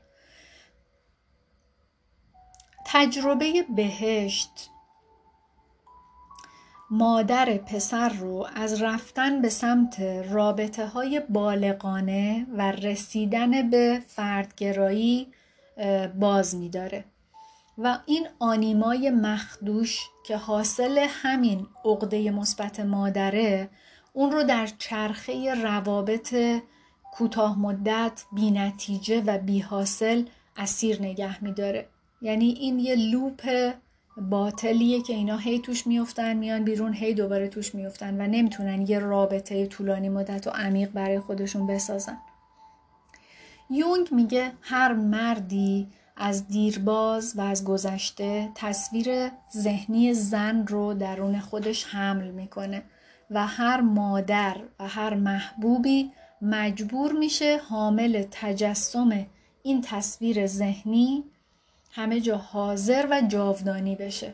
تجربه 2.86 3.66
بهشت 3.76 4.70
مادر 6.92 7.58
پسر 7.58 8.10
رو 8.10 8.48
از 8.56 8.82
رفتن 8.82 9.42
به 9.42 9.50
سمت 9.50 10.00
رابطه 10.30 10.88
های 10.88 11.22
بالغانه 11.30 12.48
و 12.58 12.72
رسیدن 12.72 13.70
به 13.70 14.02
فردگرایی 14.08 15.28
باز 16.20 16.56
میداره. 16.56 17.06
و 17.78 18.00
این 18.06 18.28
آنیمای 18.40 19.10
مخدوش 19.10 20.00
که 20.26 20.38
حاصل 20.38 21.08
همین 21.10 21.68
عقده 21.86 22.32
مثبت 22.32 22.80
مادره 22.80 23.70
اون 24.14 24.32
رو 24.32 24.44
در 24.44 24.68
چرخه 24.78 25.54
روابط 25.64 26.36
کوتاه 27.14 27.60
مدت 27.60 28.24
بینتیجه 28.32 29.22
و 29.22 29.38
بی 29.38 29.60
حاصل 29.60 30.24
اسیر 30.58 31.02
نگه 31.02 31.44
میداره. 31.44 31.88
یعنی 32.22 32.46
این 32.46 32.80
یه 32.80 32.96
لوپ 32.96 33.74
باطلیه 34.18 35.02
که 35.02 35.14
اینا 35.14 35.38
هی 35.38 35.60
توش 35.60 35.88
میفتن 35.88 36.34
میان 36.38 36.64
بیرون 36.64 36.94
هی 36.94 37.14
دوباره 37.14 37.48
توش 37.48 37.76
میفتن 37.76 38.22
و 38.22 38.28
نمی‌تونن 38.28 38.88
یه 38.88 39.00
رابطه 39.00 39.68
طولانی 39.68 40.10
مدت 40.10 40.48
و 40.48 40.50
عمیق 40.50 40.92
برای 40.92 41.20
خودشون 41.20 41.68
بسازن. 41.68 42.18
یونگ 43.70 44.08
میگه 44.12 44.52
هر 44.62 44.94
مردی 44.94 45.88
از 46.18 46.48
دیرباز 46.48 47.34
و 47.38 47.42
از 47.42 47.66
گذشته 47.66 48.50
تصویر 48.56 49.32
ذهنی 49.58 50.14
زن 50.14 50.68
رو 50.68 50.94
درون 50.94 51.40
خودش 51.40 51.86
حمل 51.86 52.32
می‌کنه 52.32 52.84
و 53.32 53.48
هر 53.48 53.82
مادر 53.82 54.58
و 54.80 54.88
هر 54.88 55.14
محبوبی 55.14 56.12
مجبور 56.42 57.12
میشه 57.12 57.58
حامل 57.70 58.26
تجسم 58.32 59.26
این 59.64 59.82
تصویر 59.82 60.48
ذهنی 60.48 61.24
همه 61.92 62.22
جا 62.22 62.38
حاضر 62.38 63.08
و 63.12 63.22
جاودانی 63.28 63.96
بشه. 63.96 64.34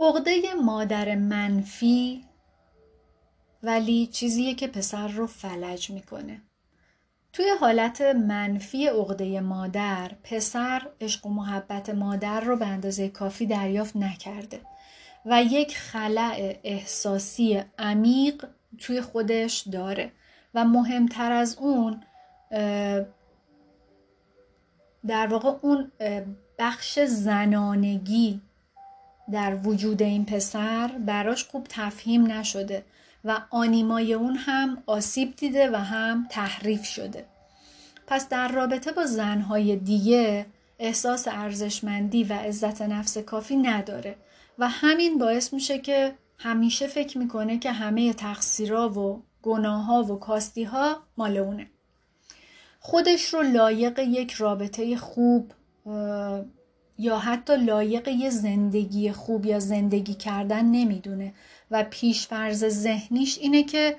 عقده 0.00 0.54
مادر 0.64 1.14
منفی 1.14 2.24
ولی 3.62 4.06
چیزیه 4.06 4.54
که 4.54 4.66
پسر 4.66 5.08
رو 5.08 5.26
فلج 5.26 5.90
می‌کنه. 5.90 6.40
توی 7.32 7.46
حالت 7.60 8.00
منفی 8.00 8.86
عقده 8.86 9.40
مادر 9.40 10.10
پسر 10.22 10.82
عشق 11.00 11.26
و 11.26 11.30
محبت 11.30 11.90
مادر 11.90 12.40
رو 12.40 12.56
به 12.56 12.66
اندازه 12.66 13.08
کافی 13.08 13.46
دریافت 13.46 13.96
نکرده 13.96 14.60
و 15.26 15.42
یک 15.42 15.76
خلع 15.76 16.56
احساسی 16.64 17.62
عمیق 17.78 18.46
توی 18.78 19.00
خودش 19.00 19.64
داره 19.72 20.12
و 20.54 20.64
مهمتر 20.64 21.32
از 21.32 21.58
اون 21.58 22.02
در 25.06 25.26
واقع 25.26 25.52
اون 25.62 25.92
بخش 26.58 26.98
زنانگی 26.98 28.40
در 29.32 29.54
وجود 29.54 30.02
این 30.02 30.24
پسر 30.24 30.88
براش 31.06 31.44
خوب 31.44 31.66
تفهیم 31.68 32.32
نشده. 32.32 32.84
و 33.24 33.40
آنیمای 33.50 34.14
اون 34.14 34.36
هم 34.36 34.82
آسیب 34.86 35.36
دیده 35.36 35.70
و 35.70 35.76
هم 35.76 36.26
تحریف 36.30 36.84
شده. 36.84 37.24
پس 38.06 38.28
در 38.28 38.48
رابطه 38.48 38.92
با 38.92 39.06
زنهای 39.06 39.76
دیگه 39.76 40.46
احساس 40.78 41.28
ارزشمندی 41.28 42.24
و 42.24 42.32
عزت 42.32 42.82
نفس 42.82 43.18
کافی 43.18 43.56
نداره 43.56 44.16
و 44.58 44.68
همین 44.68 45.18
باعث 45.18 45.52
میشه 45.52 45.78
که 45.78 46.14
همیشه 46.38 46.86
فکر 46.86 47.18
می‌کنه 47.18 47.58
که 47.58 47.72
همه 47.72 48.12
تقصیرها 48.12 48.88
و 48.88 49.22
گناه 49.42 50.10
و 50.10 50.18
کاستی 50.18 50.64
ها 50.64 50.96
مال 51.16 51.36
اونه. 51.36 51.66
خودش 52.80 53.34
رو 53.34 53.42
لایق 53.42 53.98
یک 53.98 54.32
رابطه 54.32 54.96
خوب 54.96 55.52
یا 57.02 57.18
حتی 57.18 57.56
لایق 57.56 58.08
یه 58.08 58.30
زندگی 58.30 59.12
خوب 59.12 59.46
یا 59.46 59.58
زندگی 59.58 60.14
کردن 60.14 60.64
نمی‌دونه. 60.64 61.34
و 61.70 61.84
پیشفرز 61.90 62.64
ذهنیش 62.64 63.38
اینه 63.38 63.62
که 63.62 63.96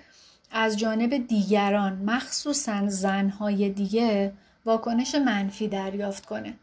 از 0.51 0.77
جانب 0.77 1.27
دیگران 1.27 1.93
مخصوصا 1.93 2.87
زنهای 2.87 3.69
دیگه 3.69 4.33
واکنش 4.65 5.15
منفی 5.15 5.67
دریافت 5.67 6.25
کنه. 6.25 6.53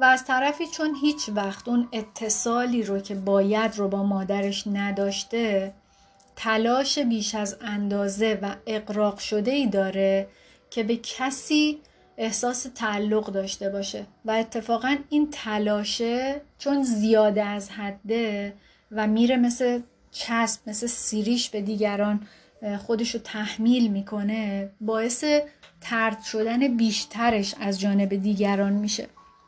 و 0.00 0.04
از 0.04 0.24
طرفی 0.24 0.66
چون 0.66 0.94
هیچ 1.00 1.28
وقت 1.34 1.68
اون 1.68 1.88
اتصالی 1.92 2.82
رو 2.82 2.98
که 2.98 3.14
باید 3.14 3.76
رو 3.76 3.88
با 3.88 4.02
مادرش 4.02 4.66
نداشته 4.66 5.72
تلاش 6.36 6.98
بیش 6.98 7.34
از 7.34 7.56
اندازه 7.60 8.38
و 8.42 8.54
اقراق 8.66 9.18
شده 9.18 9.50
ای 9.50 9.66
داره 9.66 10.28
که 10.70 10.82
به 10.82 10.96
کسی 10.96 11.78
احساس 12.18 12.66
تعلق 12.74 13.26
داشته 13.26 13.68
باشه. 13.68 14.06
و 14.24 14.30
اتفاقا 14.30 14.96
این 15.08 15.28
تلاشه 15.30 16.40
چون 16.58 16.82
زیاده 16.82 17.44
از 17.44 17.70
حده 17.70 18.54
و 18.92 19.06
میره 19.06 19.36
مثل 19.36 19.80
چسب 20.10 20.60
مثل 20.66 20.86
سیریش 20.86 21.50
به 21.50 21.60
دیگران 21.60 22.26
خودشو 22.86 23.18
تحمیل 23.18 23.88
می‌کنه 23.88 24.70
باعث 24.80 25.24
ترد 25.80 26.22
شدن 26.22 26.76
بیشترش 26.76 27.54
از 27.60 27.80
جانب 27.80 28.14
دیگران 28.14 28.72
میشه. 28.72 29.06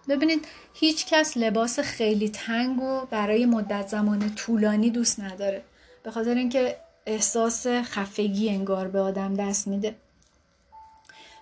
ببینید 0.08 0.46
هیچ 0.74 1.06
کس 1.06 1.36
لباس 1.36 1.80
خیلی 1.80 2.28
تنگ 2.28 2.82
و 2.82 3.06
برای 3.10 3.46
مدت 3.46 3.88
زمان 3.88 4.34
طولانی 4.34 4.90
دوست 4.90 5.20
نداره. 5.20 5.62
به 6.02 6.10
خاطر 6.10 6.34
اینکه 6.34 6.76
احساس 7.06 7.66
خفگی 7.66 8.50
انگار 8.50 8.88
به 8.88 9.00
آدم 9.00 9.34
دست 9.34 9.68
میده. 9.68 9.94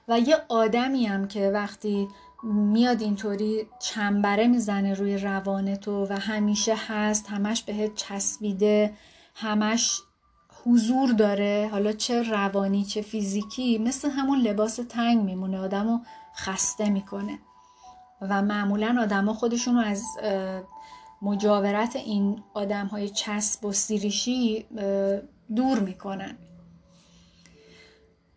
و 0.09 0.21
یه 0.21 0.37
آدمی 0.49 1.05
هم 1.07 1.29
که 1.29 1.51
وقتی 1.51 2.09
میاد 2.43 3.03
اینطوری 3.03 3.67
چنبره 3.79 4.47
می‌زنه 4.47 4.95
روی 4.95 5.19
روان 5.19 5.77
تو 5.77 6.07
و 6.07 6.13
همیشه 6.21 6.75
هست 6.89 7.27
همش 7.29 7.63
بهت 7.63 7.95
چسبیده 7.95 8.95
همش 9.35 10.01
حضور 10.65 11.13
داره 11.13 11.69
حالا 11.73 11.93
چه 11.93 12.23
روانی 12.23 12.85
چه 12.85 13.03
فیزیکی 13.03 13.79
مثل 13.79 14.11
همون 14.11 14.39
لباس 14.39 14.81
تنگ 14.89 15.25
میمونه 15.25 15.59
آدمو 15.59 15.99
خسته 16.37 16.91
می‌کنه. 16.91 17.39
و 18.21 18.43
معمولا 18.43 18.99
آدما 19.01 19.35
خودشون 19.35 19.75
رو 19.75 19.81
از 19.81 20.05
مجاورت 21.23 21.97
این 21.97 22.43
آدم 22.55 22.87
های 22.87 23.09
چسب 23.09 23.65
و 23.65 23.73
سیریشی 23.73 24.67
دور 25.57 25.79
می‌کنن. 25.79 26.37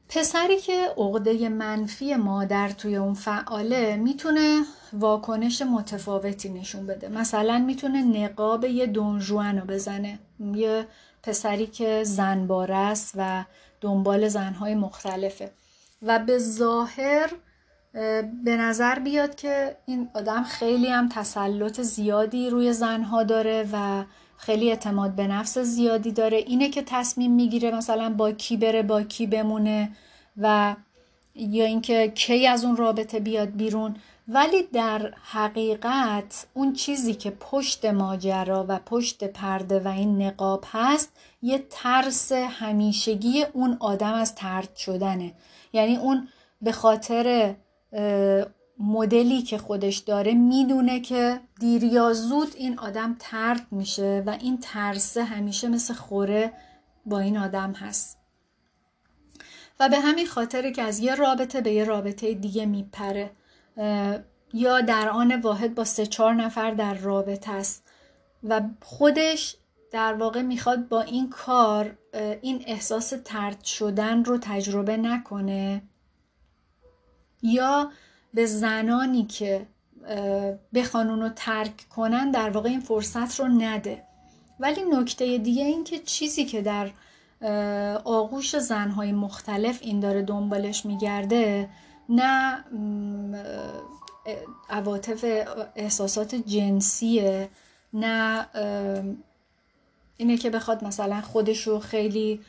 پسری 0.09 0.57
که 0.57 0.87
عقده 0.97 1.49
منفی 1.49 2.15
مادر 2.15 2.69
توی 2.69 2.95
اون 2.95 3.13
فعاله 3.13 3.95
می‌تونه 3.95 4.61
واکنش 4.93 5.61
متفاوتی 5.61 6.49
نشون 6.49 6.87
بده. 6.87 7.07
مثلا 7.07 7.59
می‌تونه 7.59 8.03
نقاب 8.03 8.65
یه 8.65 8.85
دونجوان 8.85 9.57
رو 9.57 9.65
بزنه. 9.65 10.19
یه 10.53 10.87
پسری 11.23 11.67
که 11.67 12.03
زنباره 12.03 12.75
است 12.75 13.13
و 13.17 13.45
دنبال 13.81 14.27
زنهای 14.27 14.75
مختلفه. 14.75 15.51
و 16.01 16.19
به 16.19 16.37
ظاهر 16.37 17.31
به 18.43 18.57
نظر 18.57 18.99
بیاد 18.99 19.35
که 19.35 19.77
این 19.85 20.09
آدم 20.13 20.43
خیلی 20.43 20.87
هم 20.87 21.09
تسلط 21.09 21.81
زیادی 21.81 22.49
روی 22.49 22.73
زنها 22.73 23.23
داره 23.23 23.69
و 23.73 24.03
خیلی 24.39 24.69
اعتماد 24.69 25.15
به 25.15 25.27
نفس 25.27 25.57
زیادی 25.57 26.11
داره. 26.11 26.37
اینه 26.37 26.69
که 26.69 26.83
تصمیم 26.85 27.31
می‌گیره 27.31 27.71
مثلا 27.71 28.09
با 28.09 28.31
کی 28.31 28.57
بره 28.57 28.83
با 28.83 29.03
کی 29.03 29.27
بمونه 29.27 29.91
و 30.37 30.75
یا 31.35 31.65
اینکه 31.65 32.11
کی 32.15 32.47
از 32.47 32.65
اون 32.65 32.75
رابطه 32.75 33.19
بیاد 33.19 33.49
بیرون. 33.49 33.95
ولی 34.27 34.63
در 34.73 35.13
حقیقت 35.31 36.45
اون 36.53 36.73
چیزی 36.73 37.13
که 37.13 37.29
پشت 37.29 37.85
ماجرا 37.85 38.65
و 38.67 38.79
پشت 38.85 39.23
پرده 39.23 39.79
و 39.79 39.87
این 39.87 40.21
نقاب 40.21 40.63
هست 40.71 41.11
یه 41.41 41.65
ترس 41.69 42.31
همیشگی 42.31 43.43
اون 43.53 43.77
آدم 43.79 44.13
از 44.13 44.35
ترد 44.35 44.75
شدنه. 44.75 45.33
یعنی 45.73 45.95
اون 45.95 46.27
به 46.61 46.71
خاطر 46.71 47.55
مدلی 48.79 49.41
که 49.41 49.57
خودش 49.57 49.97
داره 49.97 50.33
می‌دونه 50.33 50.99
که 50.99 51.39
دیر 51.59 51.83
یا 51.83 52.13
زود 52.13 52.55
این 52.55 52.79
آدم 52.79 53.15
ترد 53.19 53.67
میشه 53.71 54.23
و 54.25 54.29
این 54.29 54.57
ترسه 54.57 55.23
همیشه 55.23 55.67
مثل 55.67 55.93
خوره 55.93 56.53
با 57.05 57.19
این 57.19 57.37
آدم 57.37 57.73
هست. 57.73 58.17
و 59.79 59.89
به 59.89 59.99
همین 59.99 60.27
خاطر 60.27 60.71
که 60.71 60.81
از 60.81 60.99
یه 60.99 61.15
رابطه 61.15 61.61
به 61.61 61.71
یه 61.71 61.83
رابطه 61.83 62.33
دیگه 62.33 62.65
میپره. 62.65 63.31
یا 64.53 64.81
در 64.81 65.09
آن 65.09 65.41
واحد 65.41 65.75
با 65.75 65.83
سه 65.83 66.05
چهار 66.05 66.33
نفر 66.33 66.71
در 66.71 66.93
رابطه 66.93 67.51
است 67.51 67.83
و 68.43 68.61
خودش 68.81 69.55
در 69.91 70.13
واقع 70.13 70.41
می‌خواد 70.41 70.87
با 70.87 71.01
این 71.01 71.29
کار 71.29 71.97
این 72.41 72.63
احساس 72.67 73.13
ترد 73.25 73.63
شدن 73.63 74.23
رو 74.23 74.37
تجربه 74.37 74.97
نکنه. 74.97 75.81
یا 77.41 77.91
به 78.33 78.45
زنانی 78.45 79.25
که 79.25 79.67
بخوان 80.73 81.09
اونو 81.09 81.29
ترک 81.35 81.85
کنن 81.89 82.31
در 82.31 82.49
واقع 82.49 82.69
این 82.69 82.79
فرصت 82.79 83.39
رو 83.39 83.47
نده. 83.47 84.03
ولی 84.59 84.81
نکته 84.83 85.37
دیگه 85.37 85.63
این 85.63 85.83
که 85.83 85.99
چیزی 85.99 86.45
که 86.45 86.61
در 86.61 86.89
آغوش 88.03 88.57
زنهای 88.57 89.11
مختلف 89.11 89.79
این 89.81 89.99
داره 89.99 90.21
دنبالش 90.21 90.85
میگرده 90.85 91.69
نه 92.09 92.63
عواطف 94.69 95.25
احساسات 95.75 96.35
جنسیه 96.35 97.49
نه 97.93 98.47
اینه 100.17 100.37
که 100.37 100.49
بخواد 100.49 100.83
مثلا 100.83 101.21
خودش 101.21 101.67
رو 101.67 101.79
خیلی 101.79 102.39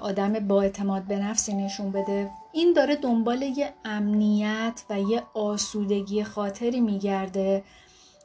آدم 0.00 0.32
با 0.32 0.62
اعتماد 0.62 1.02
به 1.02 1.16
نفسی 1.16 1.54
نشون 1.54 1.90
بده. 1.90 2.30
این 2.52 2.72
داره 2.72 2.96
دنبال 2.96 3.42
یه 3.42 3.72
امنیت 3.84 4.82
و 4.90 5.00
یه 5.00 5.22
آسودگی 5.34 6.24
خاطری 6.24 6.80
میگرده 6.80 7.64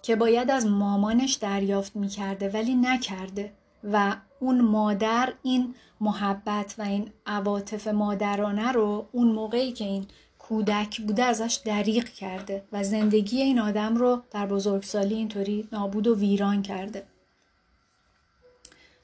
که 0.01 0.15
باید 0.15 0.51
از 0.51 0.68
مامانش 0.68 1.34
دریافت 1.34 1.96
می‌کرده 1.96 2.50
ولی 2.50 2.76
نکرده. 2.76 3.54
و 3.91 4.15
اون 4.39 4.62
مادر 4.62 5.34
این 5.43 5.76
محبت 6.02 6.76
و 6.78 6.82
این 6.82 7.10
عواطف 7.26 7.88
مادرانه 7.88 8.71
رو 8.71 9.08
اون 9.12 9.28
موقعی 9.28 9.71
که 9.71 9.86
این 9.86 10.06
کودک 10.39 11.02
بوده 11.02 11.24
ازش 11.24 11.62
دریق 11.65 12.10
کرده 12.10 12.63
و 12.71 12.84
زندگی 12.84 13.41
این 13.41 13.60
آدم 13.60 13.95
رو 13.95 14.21
در 14.32 14.45
بزرگسالی 14.45 15.15
اینطوری 15.15 15.67
نابود 15.71 16.08
و 16.08 16.15
ویران 16.15 16.62
کرده. 16.62 17.04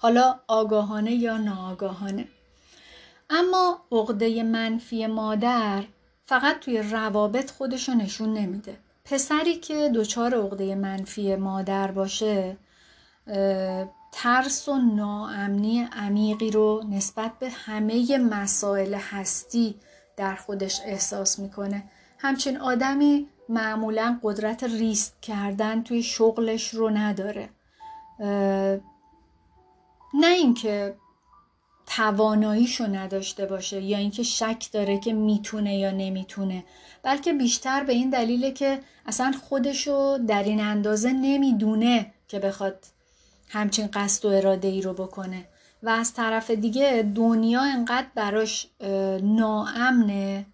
حالا 0.01 0.39
آگاهانه 0.47 1.11
یا 1.11 1.37
ناآگاهانه. 1.37 2.27
اما 3.29 3.81
عقده 3.91 4.43
منفی 4.43 5.07
مادر 5.07 5.83
فقط 6.25 6.59
توی 6.59 6.81
روابط 6.81 7.51
خودشو 7.51 7.93
نشون 7.93 8.33
نمیده. 8.33 8.77
پسری 9.05 9.55
که 9.55 9.91
دچار 9.95 10.35
عقده 10.35 10.75
منفی 10.75 11.35
مادر 11.35 11.91
باشه 11.91 12.57
ترس 14.11 14.69
و 14.69 14.77
ناامنی 14.77 15.87
عمیقی 15.93 16.51
رو 16.51 16.83
نسبت 16.89 17.31
به 17.39 17.49
همه 17.49 18.17
مسائل 18.17 18.93
هستی 18.93 19.75
در 20.17 20.35
خودش 20.35 20.81
احساس 20.85 21.39
می‌کنه. 21.39 21.83
همچین 22.17 22.57
آدمی 22.57 23.27
معمولا 23.49 24.19
قدرت 24.23 24.63
ریست 24.63 25.21
کردن 25.21 25.83
توی 25.83 26.03
شغلش 26.03 26.69
رو 26.69 26.89
نداره. 26.89 27.49
نه 30.13 30.27
اینکه 30.27 30.95
تواناییشو 31.85 32.87
نداشته 32.87 33.45
باشه 33.45 33.81
یا 33.81 33.97
اینکه 33.97 34.23
شک 34.23 34.65
داره 34.71 34.99
که 34.99 35.13
می‌تونه 35.13 35.77
یا 35.77 35.91
نمی‌تونه 35.91 36.63
بلکه 37.03 37.33
بیشتر 37.33 37.83
به 37.83 37.93
این 37.93 38.09
دلیله 38.09 38.51
که 38.51 38.79
اصلا 39.05 39.33
خودشو 39.49 40.17
در 40.27 40.43
این 40.43 40.59
اندازه 40.59 41.11
نمی‌دونه 41.11 42.13
که 42.27 42.39
بخواد 42.39 42.85
همچین 43.49 43.89
قصد 43.93 44.25
و 44.25 44.29
اراده 44.29 44.67
ای 44.67 44.81
رو 44.81 44.93
بکنه. 44.93 45.47
و 45.83 45.89
از 45.89 46.13
طرف 46.13 46.51
دیگه 46.51 47.11
دنیا 47.15 47.61
انقدر 47.61 48.07
براش 48.15 48.67
ناامنه 49.21 50.45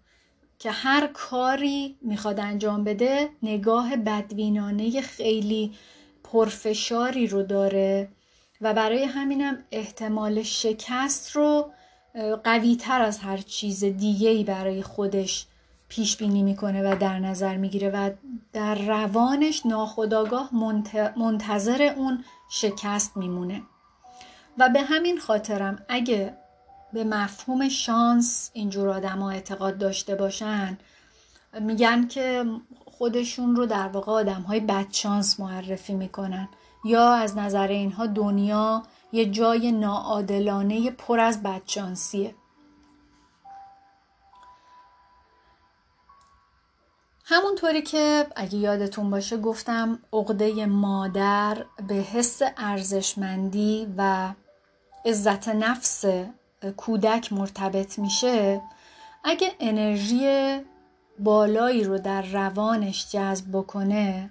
که 0.58 0.70
هر 0.70 1.06
کاری 1.06 1.96
می‌خواد 2.02 2.40
انجام 2.40 2.84
بده 2.84 3.28
نگاه 3.42 3.96
بدوینانه 3.96 5.00
خیلی 5.00 5.74
پرفشاری 6.24 7.26
رو 7.26 7.42
داره. 7.42 8.08
و 8.60 8.74
برای 8.74 9.04
همینم 9.04 9.58
احتمال 9.70 10.42
شکست 10.42 11.36
رو 11.36 11.72
قوی 12.44 12.76
تر 12.76 13.02
از 13.02 13.18
هر 13.18 13.36
چیز 13.36 13.84
دیگه 13.84 14.30
ای 14.30 14.44
برای 14.44 14.82
خودش 14.82 15.46
پیش 15.88 16.16
بینی 16.16 16.42
می‌کنه 16.42 16.92
و 16.92 16.96
در 16.96 17.18
نظر 17.18 17.56
می‌گیره 17.56 17.90
و 17.90 18.10
در 18.52 18.74
روانش 18.74 19.66
ناخداگاه 19.66 20.50
منتظر 21.16 21.82
اون 21.96 22.24
شکست 22.50 23.16
میمونه. 23.16 23.62
و 24.58 24.68
به 24.68 24.82
همین 24.82 25.18
خاطرم 25.18 25.84
اگه 25.88 26.36
به 26.92 27.04
مفهوم 27.04 27.68
شانس 27.68 28.50
اینجور 28.52 28.88
آدم 28.88 29.18
ها 29.18 29.30
اعتقاد 29.30 29.78
داشته 29.78 30.14
باشن 30.14 30.78
میگن 31.60 32.06
که 32.06 32.44
خودشون 32.84 33.56
رو 33.56 33.66
در 33.66 33.88
واقع 33.88 34.12
آدم 34.12 34.42
های 34.42 34.60
بدشانس 34.60 35.40
معرفی 35.40 35.94
می‌کنن. 35.94 36.48
یا 36.84 37.12
از 37.12 37.38
نظر 37.38 37.68
اینها 37.68 38.06
دنیا 38.06 38.82
یه 39.12 39.30
جای 39.30 39.72
ناعادلانه 39.72 40.90
پر 40.90 41.20
از 41.20 41.42
بدشانسیه. 41.42 42.34
همونطوری 47.24 47.82
که 47.82 48.26
اگه 48.36 48.56
یادتون 48.56 49.10
باشه 49.10 49.36
گفتم 49.36 49.98
عقده 50.12 50.66
مادر 50.66 51.64
به 51.88 51.94
حس 51.94 52.42
ارزشمندی 52.56 53.94
و 53.96 54.32
عزت 55.04 55.48
نفس 55.48 56.04
کودک 56.76 57.32
مرتبط 57.32 57.98
میشه 57.98 58.60
اگه 59.24 59.52
انرژی 59.60 60.60
بالایی 61.18 61.84
رو 61.84 61.98
در 61.98 62.22
روانش 62.22 63.12
جذب 63.12 63.44
بکنه 63.52 64.30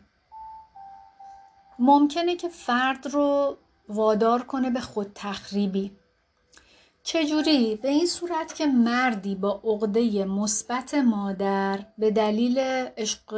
ممکنه 1.80 2.36
که 2.36 2.50
فرد 2.50 3.08
رو 3.08 3.58
وادار 3.90 4.44
کنه 4.44 4.70
به 4.70 4.80
خود 4.80 5.12
تخریبی 5.16 5.92
چجوری؟ 7.04 7.76
به 7.76 7.90
این 7.90 8.06
صورت 8.06 8.56
که 8.56 8.66
مردی 8.66 9.36
با 9.36 9.62
عقده 9.64 10.26
مثبت 10.26 10.94
مادر 10.94 11.80
به 11.98 12.12
دلیل 12.12 12.60
عشق 12.98 13.34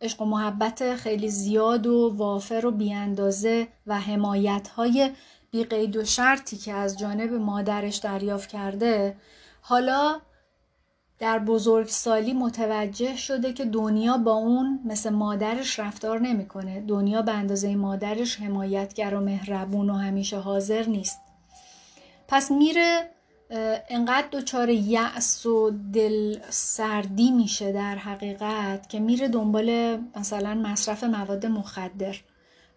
عشق 0.00 0.22
و 0.22 0.24
محبت 0.24 0.96
خیلی 0.96 1.28
زیاد 1.28 1.86
و 1.86 2.14
وافر 2.16 2.66
و 2.66 2.70
بیاندازه 2.70 3.68
و 3.86 4.00
حمایت 4.00 4.68
های 4.68 5.10
بیقید 5.50 5.96
و 5.96 6.04
شرطی 6.04 6.56
که 6.56 6.72
از 6.72 6.98
جانب 6.98 7.32
مادرش 7.32 7.96
دریافت 7.96 8.48
کرده 8.48 9.16
حالا 9.60 10.20
در 11.18 11.38
بزرگسالی 11.38 12.32
متوجه 12.32 13.16
شده 13.16 13.52
که 13.52 13.64
دنیا 13.64 14.16
با 14.16 14.32
اون 14.32 14.80
مثل 14.84 15.10
مادرش 15.10 15.78
رفتار 15.78 16.20
نمی‌کنه. 16.20 16.80
دنیا 16.80 17.22
به 17.22 17.32
اندازه 17.32 17.76
مادرش 17.76 18.40
حمایتگر 18.40 19.14
و 19.14 19.20
مهربون 19.20 19.90
و 19.90 19.94
همیشه 19.94 20.38
حاضر 20.38 20.86
نیست. 20.86 21.20
پس 22.28 22.50
میره 22.50 23.10
انقدر 23.88 24.26
دچار 24.32 24.68
یأس 24.68 25.46
و 25.46 25.70
دل 25.92 26.38
سردی 26.50 27.30
میشه 27.30 27.72
در 27.72 27.96
حقیقت 27.96 28.88
که 28.88 29.00
میره 29.00 29.28
دنبال 29.28 29.98
مثلا 30.16 30.54
مصرف 30.54 31.04
مواد 31.04 31.46
مخدر 31.46 32.16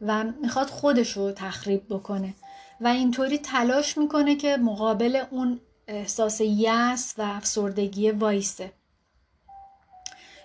و 0.02 0.24
می‌خواد 0.42 0.68
خودش 0.68 1.18
رو 1.18 1.32
تخریب 1.32 1.86
بکنه 1.90 2.34
و 2.82 2.88
اینطوری 2.88 3.38
تلاش 3.38 3.98
می‌کنه 3.98 4.36
که 4.36 4.58
مقابل 4.58 5.24
اون 5.32 5.60
احساس 5.92 6.42
یأس 6.42 7.14
و 7.18 7.22
افسردگی 7.22 8.12
وایسه 8.12 8.72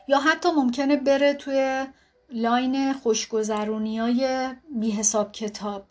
یا 0.08 0.18
حتی 0.18 0.48
ممکنه 0.50 0.96
بره 0.96 1.34
توی 1.34 1.86
لاین 2.30 2.92
خوشگذرونی 2.92 3.98
های 3.98 4.48
بی 4.80 4.90
حساب 4.90 5.32
کتاب 5.32 5.86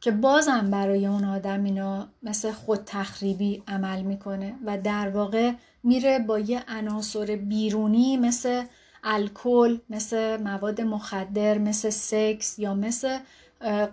که 0.00 0.10
بازم 0.10 0.70
برای 0.70 1.06
اون 1.06 1.24
آدم 1.24 1.64
اینا 1.64 2.08
مثل 2.22 2.52
خود 2.52 2.80
تخریبی 2.86 3.62
عمل 3.68 4.02
می‌کنه 4.02 4.54
و 4.66 4.78
در 4.78 5.08
واقع 5.08 5.52
میره 5.82 6.18
با 6.18 6.38
یه 6.38 6.64
عناصر 6.68 7.36
بیرونی 7.36 8.16
مثل 8.16 8.64
الکل 9.04 9.78
مثل 9.90 10.42
مواد 10.42 10.80
مخدر 10.80 11.58
مثل 11.58 11.90
سکس 11.90 12.58
یا 12.58 12.74
مثل 12.74 13.18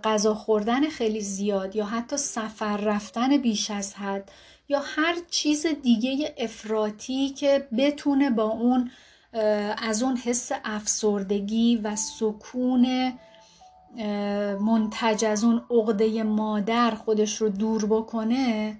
غذا 0.04 0.34
خوردن 0.34 0.88
خیلی 0.88 1.20
زیاد 1.20 1.76
یا 1.76 1.84
حتی 1.84 2.16
سفر 2.16 2.76
رفتن 2.76 3.36
بیش 3.36 3.70
از 3.70 3.94
حد 3.94 4.32
یا 4.68 4.82
هر 4.84 5.14
چیز 5.30 5.66
دیگه 5.66 6.34
افراطی 6.38 7.28
که 7.28 7.68
بتونه 7.78 8.30
با 8.30 8.44
اون 8.44 8.90
از 9.78 10.02
اون 10.02 10.16
حس 10.16 10.50
افسردگی 10.64 11.76
و 11.76 11.96
سکون 11.96 13.12
منتج 14.60 15.24
از 15.24 15.44
اون 15.44 15.64
عقده 15.70 16.22
مادر 16.22 16.90
خودش 16.90 17.36
رو 17.36 17.48
دور 17.48 17.86
بکنه 17.86 18.76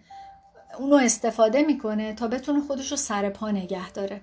اونو 0.78 0.96
استفاده 0.96 1.62
می‌کنه 1.62 2.12
تا 2.12 2.28
بتونه 2.28 2.60
خودش 2.60 2.90
رو 2.90 2.96
سر 2.96 3.30
پا 3.30 3.50
نگه 3.50 3.90
داره. 3.90 4.20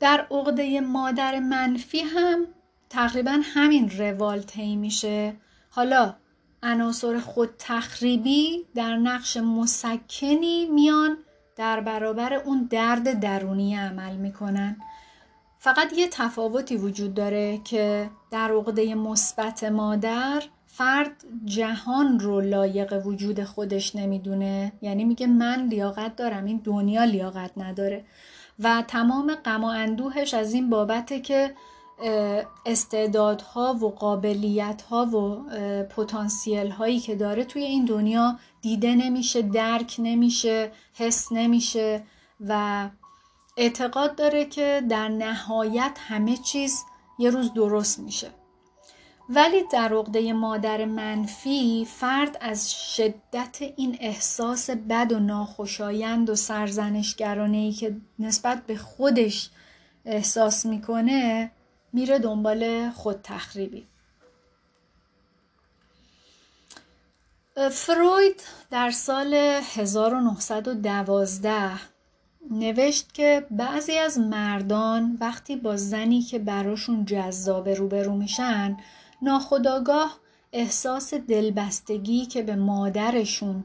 در 0.00 0.26
عقده 0.30 0.80
مادر 0.80 1.38
منفی 1.38 2.00
هم 2.00 2.46
تقریبا 2.90 3.40
همین 3.42 3.90
روال 3.98 4.42
طی 4.42 4.76
میشه. 4.76 5.36
حالا 5.70 6.14
عناصر 6.62 7.18
خود 7.18 7.50
تخریبی 7.58 8.66
در 8.74 8.96
نقش 8.96 9.36
مسکنی 9.36 10.66
میان 10.66 11.16
در 11.56 11.80
برابر 11.80 12.34
اون 12.34 12.66
درد 12.70 13.20
درونی 13.20 13.76
عمل 13.76 14.16
می‌کنن. 14.16 14.76
فقط 15.58 15.92
یه 15.92 16.08
تفاوتی 16.08 16.76
وجود 16.76 17.14
داره 17.14 17.58
که 17.64 18.10
در 18.30 18.50
عقده 18.50 18.94
مثبت 18.94 19.64
مادر 19.64 20.42
فرد 20.66 21.24
جهان 21.44 22.20
رو 22.20 22.40
لایق 22.40 23.06
وجود 23.06 23.44
خودش 23.44 23.96
نمی‌دونه. 23.96 24.72
یعنی 24.82 25.04
میگه 25.04 25.26
من 25.26 25.66
لیاقت 25.66 26.16
دارم 26.16 26.44
این 26.44 26.60
دنیا 26.64 27.04
لیاقت 27.04 27.50
نداره. 27.56 28.04
و 28.58 28.82
تمام 28.88 29.34
غم 29.34 29.64
و 29.64 29.66
اندوهش 29.66 30.34
از 30.34 30.54
این 30.54 30.70
بابته 30.70 31.20
که 31.20 31.54
استعدادها 32.66 33.74
و 33.74 33.90
قابلیتها 33.90 35.06
و 35.06 35.44
پتانسیل 35.84 36.70
هایی 36.70 37.00
که 37.00 37.14
داره 37.14 37.44
توی 37.44 37.62
این 37.62 37.84
دنیا 37.84 38.38
دیده 38.62 38.94
نمیشه 38.94 39.42
درک 39.42 39.96
نمیشه 39.98 40.72
حس 40.94 41.32
نمیشه 41.32 42.02
و 42.40 42.88
اعتقاد 43.56 44.16
داره 44.16 44.44
که 44.44 44.82
در 44.88 45.08
نهایت 45.08 45.98
همه 46.08 46.36
چیز 46.36 46.84
یه 47.18 47.30
روز 47.30 47.54
درست 47.54 47.98
میشه. 47.98 48.30
ولی 49.28 49.64
در 49.72 49.94
عقده 49.94 50.32
مادر 50.32 50.84
منفی 50.84 51.86
فرد 51.90 52.38
از 52.40 52.72
شدت 52.72 53.58
این 53.76 53.96
احساس 54.00 54.70
بد 54.70 55.12
و 55.12 55.18
ناخوشایند 55.18 56.30
و 56.30 56.34
سرزنشگرانه 56.34 57.56
ای 57.56 57.72
که 57.72 57.96
نسبت 58.18 58.66
به 58.66 58.76
خودش 58.76 59.50
احساس 60.04 60.66
می‌کنه 60.66 61.50
میره 61.92 62.18
دنبال 62.18 62.90
خود 62.90 63.20
تخریبی. 63.22 63.86
فروید 67.70 68.42
در 68.70 68.90
سال 68.90 69.34
1912 69.34 71.70
نوشت 72.50 73.14
که 73.14 73.46
بعضی 73.50 73.98
از 73.98 74.18
مردان 74.18 75.16
وقتی 75.20 75.56
با 75.56 75.76
زنی 75.76 76.22
که 76.22 76.38
براشون 76.38 77.04
جذاب 77.04 77.68
روبرو 77.68 78.16
میشن 78.16 78.76
ناخداگاه 79.22 80.18
احساس 80.52 81.14
دلبستگی 81.14 82.26
که 82.26 82.42
به 82.42 82.56
مادرشون 82.56 83.64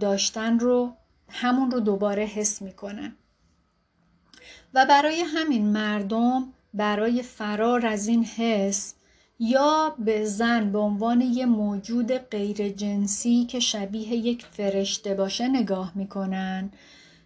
داشتن 0.00 0.58
رو 0.58 0.92
همون 1.28 1.70
رو 1.70 1.80
دوباره 1.80 2.24
حس 2.24 2.62
می‌کنن. 2.62 3.16
و 4.74 4.86
برای 4.86 5.20
همین 5.20 5.66
مردم 5.66 6.52
برای 6.76 7.22
فرار 7.22 7.86
از 7.86 8.08
این 8.08 8.24
حس 8.24 8.94
یا 9.38 9.94
به 9.98 10.24
زن 10.24 10.72
به 10.72 10.78
عنوان 10.78 11.20
یه 11.20 11.46
موجود 11.46 12.12
غیر 12.12 12.68
جنسی 12.68 13.44
که 13.44 13.60
شبیه 13.60 14.14
یک 14.14 14.44
فرشته 14.44 15.14
باشه 15.14 15.48
نگاه 15.48 15.92
می‌کنن 15.94 16.70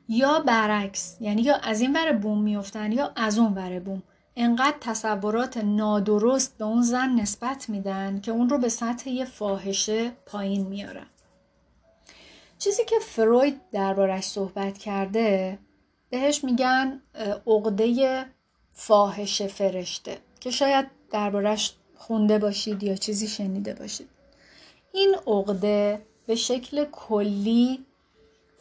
یا 0.09 0.41
برعکس 0.41 1.17
یعنی 1.21 1.43
یا 1.43 1.57
از 1.57 1.81
این 1.81 1.93
ور 1.93 2.13
بوم 2.13 2.43
میفتن 2.43 2.93
یا 2.93 3.13
از 3.17 3.39
اون 3.39 3.55
ور 3.55 3.81
بوم. 3.81 4.03
انقدر 4.37 4.77
تصورات 4.81 5.57
نادرست 5.57 6.59
به 6.59 6.65
اون 6.65 6.83
زن 6.83 7.09
نسبت 7.09 7.69
میدن 7.69 8.21
که 8.21 8.31
اون 8.31 8.49
رو 8.49 8.59
به 8.59 8.69
سطح 8.69 9.11
یه 9.11 9.25
فاحشه 9.25 10.11
پایین 10.27 10.67
میارن. 10.67 11.07
چیزی 12.59 12.85
که 12.85 12.97
فروید 13.01 13.61
دربارش 13.73 14.25
صحبت 14.25 14.79
کرده 14.79 15.59
بهش 16.11 16.45
میگن 16.45 17.03
عقده 17.47 18.27
فاحشه 18.83 19.47
فرشته 19.47 20.19
که 20.40 20.51
شاید 20.51 20.87
دربارش 21.12 21.73
خونده 21.97 22.38
باشید 22.38 22.83
یا 22.83 22.97
چیزی 22.97 23.29
شنیده 23.29 23.75
باشید. 23.75 24.09
این 24.93 25.14
عقده 25.27 26.03
به 26.27 26.35
شکل 26.35 26.85
کلی 26.85 27.85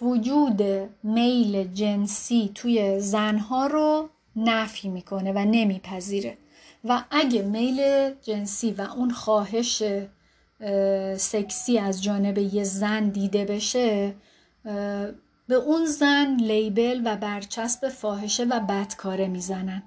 وجود 0.01 0.61
میل 1.03 1.73
جنسی 1.73 2.51
توی 2.55 2.99
زنها 2.99 3.67
رو 3.67 4.09
نفی 4.35 4.89
می‌کنه 4.89 5.31
و 5.31 5.37
نمیپذیره. 5.37 6.37
و 6.83 7.03
اگه 7.11 7.41
میل 7.41 8.11
جنسی 8.21 8.71
و 8.71 8.81
اون 8.81 9.11
خواهش 9.11 9.83
سکسی 11.17 11.79
از 11.79 12.03
جانب 12.03 12.37
یه 12.37 12.63
زن 12.63 13.09
دیده 13.09 13.45
بشه 13.45 14.15
به 15.47 15.55
اون 15.55 15.85
زن 15.85 16.35
لیبل 16.35 17.01
و 17.05 17.15
برچسب 17.15 17.89
فاحشه 17.89 18.43
و 18.43 18.59
بدکاره 18.59 19.27
می‌زنن. 19.27 19.83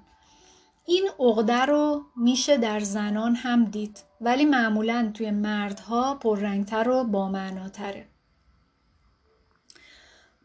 این 0.85 1.09
عقده 1.19 1.65
رو 1.65 2.01
میشه 2.15 2.57
در 2.57 2.79
زنان 2.79 3.35
هم 3.35 3.65
دید 3.65 4.03
ولی 4.21 4.45
معمولا 4.45 5.11
توی 5.13 5.31
مردها 5.31 6.15
پررنگتر 6.15 6.89
و 6.89 7.03
بامعناتره. 7.03 8.07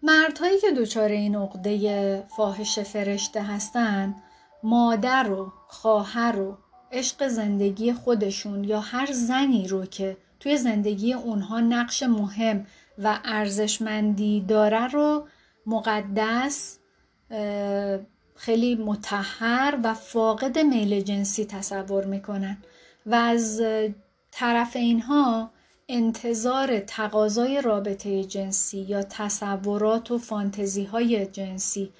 مردهایی 0.02 0.60
که 0.60 0.70
دچار 0.70 1.08
این 1.08 1.36
عقده 1.36 2.26
فاحش 2.36 2.78
فرشته 2.78 3.42
هستند 3.42 4.22
مادر 4.62 5.30
و 5.30 5.52
خواهر 5.68 6.38
و 6.38 6.58
عشق 6.92 7.28
زندگی 7.28 7.92
خودشون 7.92 8.64
یا 8.64 8.80
هر 8.80 9.12
زنی 9.12 9.68
رو 9.68 9.86
که 9.86 10.16
توی 10.40 10.56
زندگی 10.56 11.12
اونها 11.12 11.60
نقش 11.60 12.02
مهم 12.02 12.66
و 12.98 13.18
ارزشمندی 13.24 14.40
داره 14.40 14.86
رو 14.86 15.28
مقدس 15.66 16.78
خیلی 18.38 18.74
متحر 18.74 19.78
و 19.84 19.94
فاقد 19.94 20.58
میل 20.58 21.00
جنسی 21.00 21.44
تصور 21.44 22.04
می‌کنن 22.04 22.58
و 23.06 23.14
از 23.14 23.62
طرف 24.30 24.76
اینها 24.76 25.50
انتظار 25.88 26.78
تقاضای 26.78 27.62
رابطه 27.62 28.24
جنسی 28.24 28.78
یا 28.78 29.02
تصورات 29.02 30.10
و 30.10 30.18
فانتزی 30.18 30.84
های 30.84 31.26
جنسی 31.26 31.92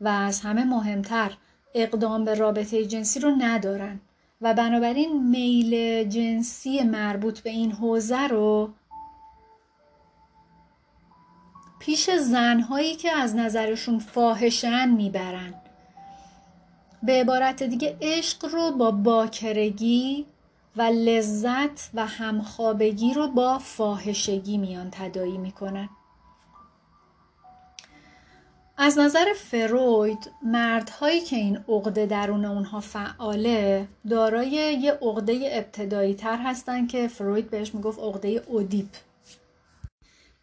و 0.00 0.08
از 0.08 0.40
همه 0.40 0.64
مهمتر 0.64 1.36
اقدام 1.74 2.24
به 2.24 2.34
رابطه 2.34 2.84
جنسی 2.84 3.20
رو 3.20 3.30
ندارن 3.38 4.00
و 4.40 4.54
بنابراین 4.54 5.28
میل 5.30 6.04
جنسی 6.04 6.82
مربوط 6.82 7.40
به 7.40 7.50
این 7.50 7.72
حوزه 7.72 8.26
رو 8.26 8.70
پیش 11.78 12.10
زنهایی 12.10 12.94
که 12.94 13.12
از 13.12 13.36
نظرشون 13.36 13.98
فاحشن 13.98 14.88
می‌برن. 14.88 15.54
به 17.06 17.12
عبارت 17.12 17.62
دیگه 17.62 17.96
عشق 18.02 18.44
رو 18.44 18.72
با 18.72 18.90
باکرگی 18.90 20.26
و 20.76 20.82
لذت 20.82 21.90
و 21.94 22.06
همخوابگی 22.06 23.14
رو 23.14 23.28
با 23.28 23.58
فاحشگی 23.58 24.58
میان 24.58 24.88
تدایی 24.92 25.38
می‌کنن. 25.38 25.88
از 28.78 28.98
نظر 28.98 29.32
فروید 29.32 30.30
مردهایی 30.42 31.20
که 31.20 31.36
این 31.36 31.56
عقده 31.68 32.06
درون 32.06 32.44
اونها 32.44 32.80
فعاله 32.80 33.88
دارای 34.10 34.48
یه 34.80 34.92
عقده 34.92 35.48
ابتدایی 35.52 36.14
تر 36.14 36.36
هستن 36.36 36.86
که 36.86 37.08
فروید 37.08 37.50
بهش 37.50 37.74
می‌گفت 37.74 37.98
عقده 37.98 38.28
اودیپ. 38.46 38.88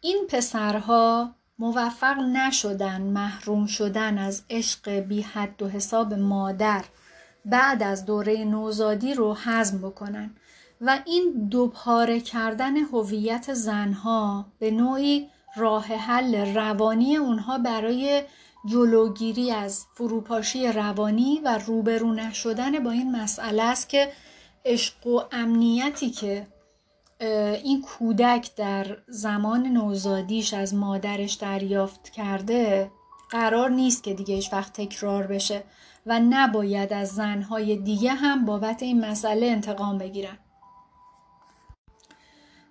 این 0.00 0.26
پسرها 0.28 1.34
موفق 1.58 2.18
نشدن 2.18 3.02
محروم 3.02 3.66
شدن 3.66 4.18
از 4.18 4.42
عشق 4.50 4.90
بی 4.90 5.22
حد 5.22 5.62
و 5.62 5.68
حساب 5.68 6.14
مادر 6.14 6.84
بعد 7.44 7.82
از 7.82 8.06
دوره 8.06 8.44
نوزادی 8.44 9.14
رو 9.14 9.34
هضم 9.34 9.78
بکنن 9.78 10.30
و 10.80 10.98
این 11.06 11.48
دوپاره 11.50 12.20
کردن 12.20 12.76
هویت 12.76 13.54
زنها 13.54 14.46
به 14.58 14.70
نوعی 14.70 15.28
راه 15.56 15.84
حل 15.84 16.54
روانی 16.54 17.16
اونها 17.16 17.58
برای 17.58 18.22
جلوگیری 18.66 19.50
از 19.50 19.86
فروپاشی 19.94 20.66
روانی 20.66 21.40
و 21.44 21.58
روبرو 21.58 22.12
نشدن 22.12 22.84
با 22.84 22.90
این 22.90 23.16
مسئله 23.16 23.62
است 23.62 23.88
که 23.88 24.12
عشق 24.64 25.06
و 25.06 25.20
امنیتی 25.32 26.10
که 26.10 26.46
این 27.20 27.82
کودک 27.82 28.56
در 28.56 28.96
زمان 29.08 29.66
نوزادیش 29.66 30.54
از 30.54 30.74
مادرش 30.74 31.34
دریافت 31.34 32.08
کرده 32.10 32.90
قرار 33.30 33.70
نیست 33.70 34.02
که 34.02 34.14
دیگه 34.14 34.34
هیچ 34.34 34.52
وقت 34.52 34.72
تکرار 34.72 35.26
بشه 35.26 35.64
و 36.06 36.20
نباید 36.20 36.92
از 36.92 37.08
زنهای 37.08 37.76
دیگه 37.76 38.12
هم 38.12 38.44
بابت 38.44 38.82
این 38.82 39.04
مسئله 39.04 39.46
انتقام 39.46 39.98
بگیرن. 39.98 40.38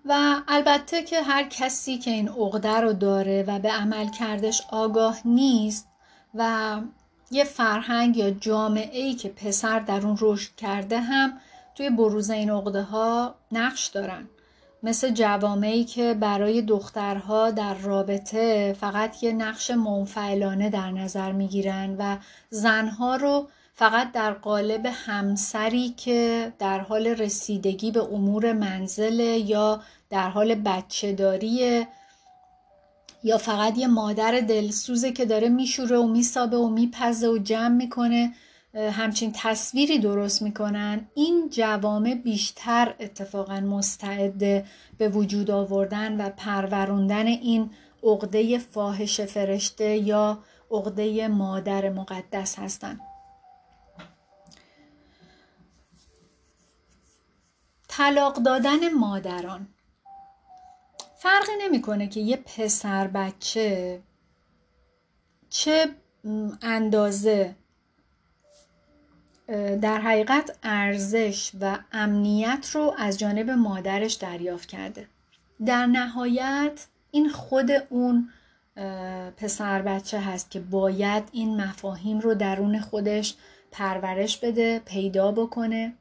و 0.06 0.41
البته 0.47 1.03
که 1.03 1.21
هر 1.21 1.43
کسی 1.43 1.97
که 1.97 2.12
این 2.12 2.29
عقده 2.29 2.82
رو 2.82 2.93
داره 2.93 3.43
و 3.47 3.60
به 3.60 3.71
عمل 3.71 4.10
کردش 4.10 4.62
آگاه 4.71 5.17
نیست 5.25 5.88
و 6.36 6.75
یه 7.32 7.43
فرهنگ 7.43 8.17
یا 8.17 8.32
جامعه 8.32 9.01
ای 9.01 9.13
که 9.13 9.29
پسر 9.29 9.79
در 9.79 10.08
اون 10.08 10.17
رشد 10.21 10.56
کرده 10.56 10.99
هم 10.99 11.39
توی 11.75 11.89
بروز 11.89 12.29
این 12.29 12.49
عقده 12.49 12.82
ها 12.82 13.36
نقش 13.51 13.88
دارن. 13.88 14.29
مثل 14.84 15.10
جوامعی 15.10 15.84
که 15.84 16.13
برای 16.13 16.62
دخترها 16.62 17.52
در 17.52 17.74
رابطه 17.74 18.76
فقط 18.80 19.24
یه 19.24 19.32
نقش 19.32 19.72
منفعلانه 19.72 20.69
در 20.69 20.91
نظر 20.91 21.32
می‌گیرن 21.32 21.96
و 22.00 22.17
زنها 22.50 23.15
رو 23.15 23.48
فقط 23.76 24.12
در 24.12 24.34
قالب 24.34 24.86
همسری 24.86 25.89
که 25.89 26.54
در 26.60 26.80
حال 26.80 27.08
رسیدگی 27.08 27.91
به 27.91 28.02
امور 28.04 28.54
منزل 28.54 29.19
یا 29.19 29.82
در 30.10 30.30
حال 30.30 30.56
بچه 30.56 31.13
داریه 31.13 31.88
یا 33.24 33.38
فقط 33.38 33.78
یه 33.78 33.88
مادر 33.88 34.39
دلسوزه 34.39 35.12
که 35.12 35.26
داره 35.26 35.50
میشوره 35.50 35.98
و 35.98 36.08
میسابه 36.08 36.58
و 36.58 36.69
میپزه 36.69 37.28
و 37.28 37.38
جمع 37.38 37.76
می‌کنه 37.76 38.34
همچین 38.73 39.31
تصویری 39.36 39.99
درست 39.99 40.41
می‌کنن 40.41 41.07
این 41.15 41.49
جوامع 41.49 42.13
بیشتر 42.13 42.95
اتفاقا 42.99 43.59
مستعد 43.59 44.65
به 44.97 45.09
وجود 45.09 45.51
آوردن 45.51 46.21
و 46.21 46.29
پروروندن 46.29 47.27
این 47.27 47.71
عقده 48.03 48.57
فاحش 48.57 49.21
فرشته 49.21 49.97
یا 49.97 50.43
عقده 50.71 51.27
مادر 51.27 51.89
مقدس 51.89 52.59
هستند 52.59 52.99
طلاق 57.88 58.36
دادن 58.36 58.93
مادران. 58.93 59.67
فرقی 61.17 61.51
نمی‌کنه 61.62 62.07
که 62.07 62.19
یه 62.19 62.38
پسر 62.38 63.07
بچه 63.07 64.01
چه 65.49 65.95
اندازه 66.62 67.55
در 69.82 70.01
حقیقت 70.01 70.58
ارزش 70.63 71.51
و 71.62 71.77
امنیت 71.91 72.69
رو 72.73 72.95
از 72.97 73.19
جانب 73.19 73.49
مادرش 73.49 74.13
دریافت 74.13 74.69
کرده. 74.69 75.08
در 75.65 75.86
نهایت 75.86 76.88
این 77.12 77.29
خود 77.29 77.71
اون 77.89 78.29
پسر 79.38 79.82
بچه 79.82 80.19
هست 80.19 80.51
که 80.51 80.60
باید 80.60 81.23
این 81.32 81.62
مفاهیم 81.62 82.19
رو 82.19 82.34
درون 82.34 82.79
خودش 82.79 83.36
پرورش 83.71 84.38
بده 84.38 84.82
پیدا 84.86 85.32
بکنه 85.32 85.93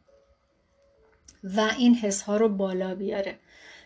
و 1.45 1.71
این 1.79 1.95
حس 1.95 2.23
ها 2.23 2.37
رو 2.37 2.49
بالا 2.49 2.95
بیاره. 2.95 3.39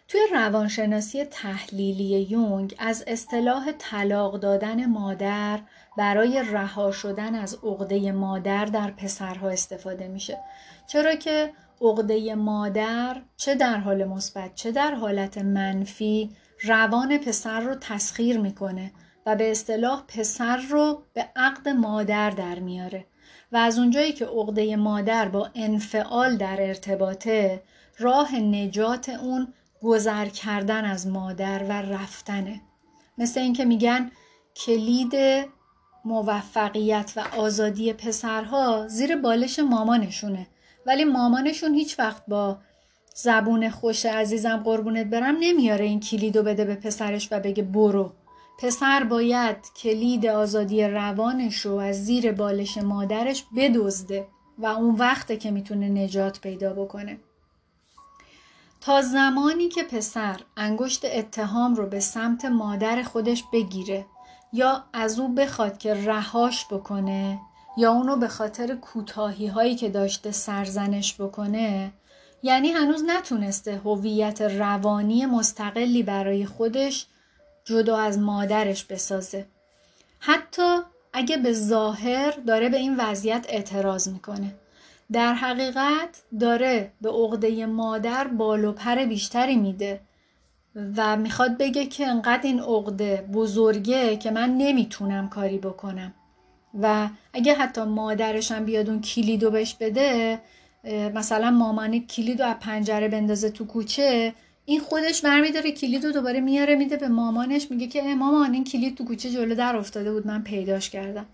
توی 0.09 0.21
روانشناسی 0.33 1.25
تحلیلی 1.25 2.27
یونگ 2.31 2.75
از 2.79 3.05
اصطلاح 3.07 3.73
طلاق 3.79 4.41
دادن 4.41 4.87
مادر 4.87 5.61
برای 5.97 6.43
رها 6.53 6.91
شدن 6.91 7.35
از 7.35 7.59
عقده 7.63 8.13
مادر 8.13 8.65
در 8.65 8.91
پسرها 8.91 9.49
استفاده 9.49 10.09
میشه. 10.09 10.39
چرا 10.87 11.15
که 11.15 11.53
عقده 11.81 12.35
مادر 12.35 13.23
چه 13.37 13.55
در 13.55 13.77
حال 13.77 14.05
مثبت 14.05 14.55
چه 14.55 14.73
در 14.73 14.95
حالت 14.95 15.39
منفی 15.39 16.31
روان 16.63 17.19
پسر 17.19 17.61
رو 17.61 17.75
تسخیر 17.75 18.39
می‌کنه 18.39 18.93
و 19.27 19.37
به 19.37 19.51
اصطلاح 19.51 20.05
پسر 20.09 20.57
رو 20.57 21.03
به 21.15 21.29
عقد 21.37 21.69
مادر 21.69 22.31
در 22.31 22.59
میاره. 22.59 23.07
و 23.53 23.57
از 23.57 23.79
اونجایی 23.79 24.13
که 24.13 24.25
عقده 24.25 24.77
مادر 24.77 25.29
با 25.29 25.51
انفعال 25.55 26.37
در 26.37 26.57
ارتباطه 26.61 27.63
راه 27.99 28.37
نجات 28.37 29.09
اون 29.09 29.53
گذر 29.83 30.27
کردن 30.27 30.85
از 30.85 31.07
مادر 31.07 31.65
و 31.69 31.73
رفتنه. 31.73 32.61
مثل 33.19 33.41
اینکه 33.41 33.65
میگن 33.65 34.11
کلید 34.57 35.15
موفقیت 36.07 37.13
و 37.17 37.25
آزادی 37.37 37.93
پسرها 37.93 38.89
زیر 38.89 39.17
بالش 39.17 39.59
مامانشونه. 39.59 40.47
ولی 40.87 41.05
مامانشون 41.05 41.75
هیچ 41.75 41.99
وقت 41.99 42.23
با 42.29 42.59
زبون 43.15 43.71
خوش 43.71 44.07
عزیزم 44.07 44.57
قربونت 44.57 45.07
برم 45.07 45.37
نمیاره 45.41 45.85
این 45.85 46.01
کلیدو 46.01 46.43
بده 46.43 46.65
به 46.65 46.75
پسرش 46.75 47.29
و 47.31 47.41
بگه 47.41 47.63
برو. 47.63 48.13
پسر 48.59 49.05
باید 49.05 49.57
کلید 49.83 50.27
آزادی 50.27 50.85
روانش 50.85 51.61
رو 51.61 51.75
از 51.75 52.05
زیر 52.05 52.33
بالش 52.33 52.79
مادرش 52.79 53.45
بدزده 53.57 54.29
و 54.59 54.67
اون 54.67 54.95
وقته 54.95 55.37
که 55.37 55.51
می‌تونه 55.51 55.89
نجات 55.89 56.41
پیدا 56.41 56.73
بکنه. 56.73 57.19
تا 58.81 59.03
زمانی 59.03 59.69
که 59.69 59.83
پسر 59.83 60.41
انگشت 60.57 61.05
اتهام 61.05 61.75
رو 61.75 61.87
به 61.87 62.01
سمت 62.01 62.45
مادر 62.45 63.03
خودش 63.03 63.45
بگیره 63.53 64.07
یا 64.53 64.85
از 64.93 65.19
او 65.19 65.35
بخواد 65.35 65.79
که 65.79 65.95
رهاش 65.95 66.67
بکنه 66.67 67.41
یا 67.77 67.93
اونو 67.93 68.17
به 68.17 68.29
خاطر 68.29 68.75
کوتاهی 68.75 69.47
هایی 69.47 69.75
که 69.75 69.89
داشته 69.89 70.31
سرزنش 70.31 71.21
بکنه 71.21 71.93
یعنی 72.43 72.71
هنوز 72.71 73.05
نتونسته 73.07 73.81
هویت 73.85 74.41
روانی 74.41 75.27
مستقلی 75.27 76.03
برای 76.03 76.47
خودش 76.47 77.07
جدا 77.65 77.99
از 77.99 78.19
مادرش 78.19 78.85
بسازه. 78.85 79.47
حتی 80.19 80.79
اگه 81.13 81.37
به 81.37 81.53
ظاهر 81.53 82.31
داره 82.31 82.69
به 82.69 82.77
این 82.77 82.97
وضعیت 82.97 83.47
اعتراض 83.49 84.09
می‌کنه. 84.09 84.55
در 85.13 85.35
حقیقت 85.35 86.23
داره 86.41 86.93
به 87.01 87.11
عقده 87.11 87.67
مادر 87.67 88.29
بال 88.29 88.73
پر 88.73 89.05
بیشتری 89.05 89.57
میده. 89.57 90.01
و 90.97 91.17
می‌خواد 91.17 91.59
بگه 91.59 91.87
که 91.87 92.07
انقدر 92.07 92.43
این 92.43 92.61
عقده 92.61 93.29
بزرگه 93.33 94.17
که 94.17 94.31
من 94.31 94.51
نمی‌تونم 94.51 95.29
کاری 95.29 95.59
بکنم. 95.59 96.15
و 96.81 97.09
اگه 97.33 97.55
حتی 97.55 97.83
مادرشم 97.83 98.65
بیاد 98.65 98.91
اون 98.91 99.01
کلیدو 99.01 99.51
بهش 99.51 99.75
بده 99.75 100.41
مثلا 101.15 101.51
مامانی 101.51 102.01
کلیدو 102.01 102.45
از 102.45 102.57
پنجره 102.61 103.09
بندازه 103.09 103.51
تو 103.51 103.67
کوچه 103.67 104.35
این 104.65 104.81
خودش 104.81 105.23
برمیداره 105.23 105.73
کلید 105.73 106.05
رو 106.05 106.13
دوباره 106.13 106.41
میاره 106.41 106.75
میده 106.75 106.97
به 106.97 107.09
مامانش 107.09 107.71
میگه 107.71 107.87
که 107.87 108.03
مامان 108.03 108.53
این 108.53 108.65
کلید 108.65 108.97
تو 108.97 109.05
کوچه 109.05 109.31
جلو 109.31 109.55
در 109.55 109.77
افتاده 109.77 110.13
بود 110.13 110.27
من 110.27 110.43
پیداش 110.43 110.91
کردم. 110.91 111.27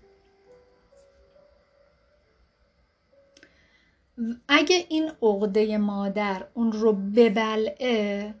اگه 4.47 4.85
این 4.89 5.11
عقده 5.21 5.77
مادر 5.77 6.43
اون 6.53 6.71
رو 6.71 6.93
ببلعه 6.93 8.33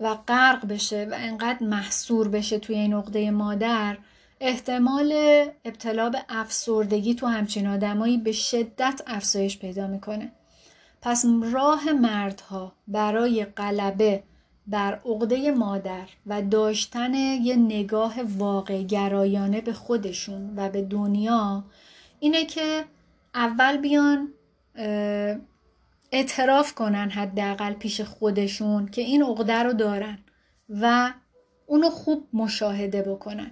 و 0.00 0.14
غرق 0.14 0.66
بشه 0.66 1.08
و 1.10 1.14
انقدر 1.18 1.66
محصور 1.66 2.28
بشه 2.28 2.58
توی 2.58 2.76
این 2.76 2.94
عقده 2.94 3.30
مادر 3.30 3.96
احتمال 4.40 5.12
ابتلا 5.64 6.10
به 6.10 6.18
افسردگی 6.28 7.14
تو 7.14 7.26
همچین 7.26 7.66
آدمایی 7.66 8.18
به 8.18 8.32
شدت 8.32 9.02
افزایش 9.06 9.58
پیدا 9.58 9.86
می‌کنه. 9.86 10.32
پس 11.02 11.24
راه 11.52 11.92
مردها 11.92 12.72
برای 12.88 13.44
غلبه 13.44 14.22
بر 14.66 15.00
عقده 15.04 15.50
مادر 15.50 16.08
و 16.26 16.42
داشتن 16.42 17.14
یه 17.14 17.56
نگاه 17.56 18.14
واقع 18.22 18.82
گرایانه 18.82 19.60
به 19.60 19.72
خودشون 19.72 20.52
و 20.56 20.68
به 20.68 20.82
دنیا 20.82 21.64
اینه 22.20 22.44
که 22.44 22.84
اول 23.34 23.76
بیان 23.76 24.28
اعتراف 26.12 26.74
کنن 26.74 27.10
حداقل 27.10 27.72
پیش 27.72 28.00
خودشون 28.00 28.88
که 28.88 29.02
این 29.02 29.22
عقده 29.22 29.62
رو 29.62 29.72
دارن 29.72 30.18
و 30.68 31.12
اونو 31.66 31.90
خوب 31.90 32.28
مشاهده 32.32 33.02
بکنن. 33.02 33.50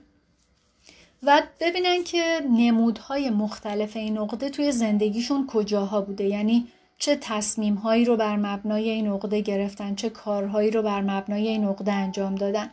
و 1.23 1.43
ببینن 1.61 2.05
که 2.05 2.41
نمودهای 2.51 3.31
مختلف 3.31 3.97
این 3.97 4.19
عقده 4.19 4.51
توی 4.51 4.73
زندگیشون 4.73 5.47
کجاها 5.47 6.01
بوده. 6.01 6.25
یعنی 6.25 6.67
چه 6.99 7.17
تصمیم 7.21 7.75
هایی 7.75 8.05
رو 8.05 8.17
بر 8.17 8.37
مبنای 8.37 8.91
این 8.91 9.09
عقده 9.09 9.41
گرفتن 9.41 9.95
چه 9.95 10.11
کارهایی 10.11 10.71
رو 10.71 10.83
بر 10.83 11.01
مبنای 11.01 11.49
این 11.49 11.65
عقده 11.65 11.93
انجام 11.93 12.35
دادن. 12.35 12.71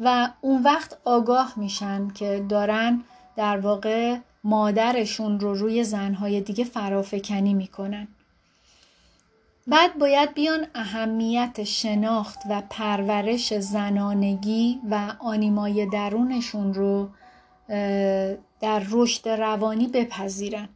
و 0.00 0.28
اون 0.40 0.62
وقت 0.62 0.98
آگاه 1.04 1.52
میشن 1.56 2.08
که 2.08 2.46
دارن 2.48 3.02
در 3.36 3.60
واقع 3.60 4.16
مادرشون 4.44 5.40
رو 5.40 5.54
روی 5.54 5.84
زنهای 5.84 6.40
دیگه 6.40 6.64
فرافکنی 6.64 7.54
می‌کنن. 7.54 8.08
بعد 9.66 9.98
باید 9.98 10.34
بیان 10.34 10.66
اهمیت 10.74 11.64
شناخت 11.64 12.38
و 12.50 12.62
پرورش 12.70 13.54
زنانگی 13.58 14.80
و 14.90 15.14
آنیمای 15.18 15.86
درونشون 15.86 16.74
رو 16.74 17.08
در 18.60 18.82
رشد 18.90 19.28
روانی 19.28 19.86
بپذیرن. 19.86 20.68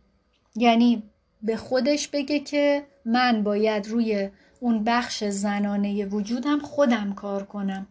یعنی 0.57 1.03
به 1.43 1.57
خودش 1.57 2.09
بگه 2.09 2.41
که 2.41 2.87
من 3.05 3.43
باید 3.43 3.89
روی 3.89 4.31
اون 4.61 4.85
بخش 4.85 5.25
زنانه 5.25 6.07
وجودم 6.07 6.59
خودم 6.59 7.15
کار 7.15 7.43
کنم 7.45 7.87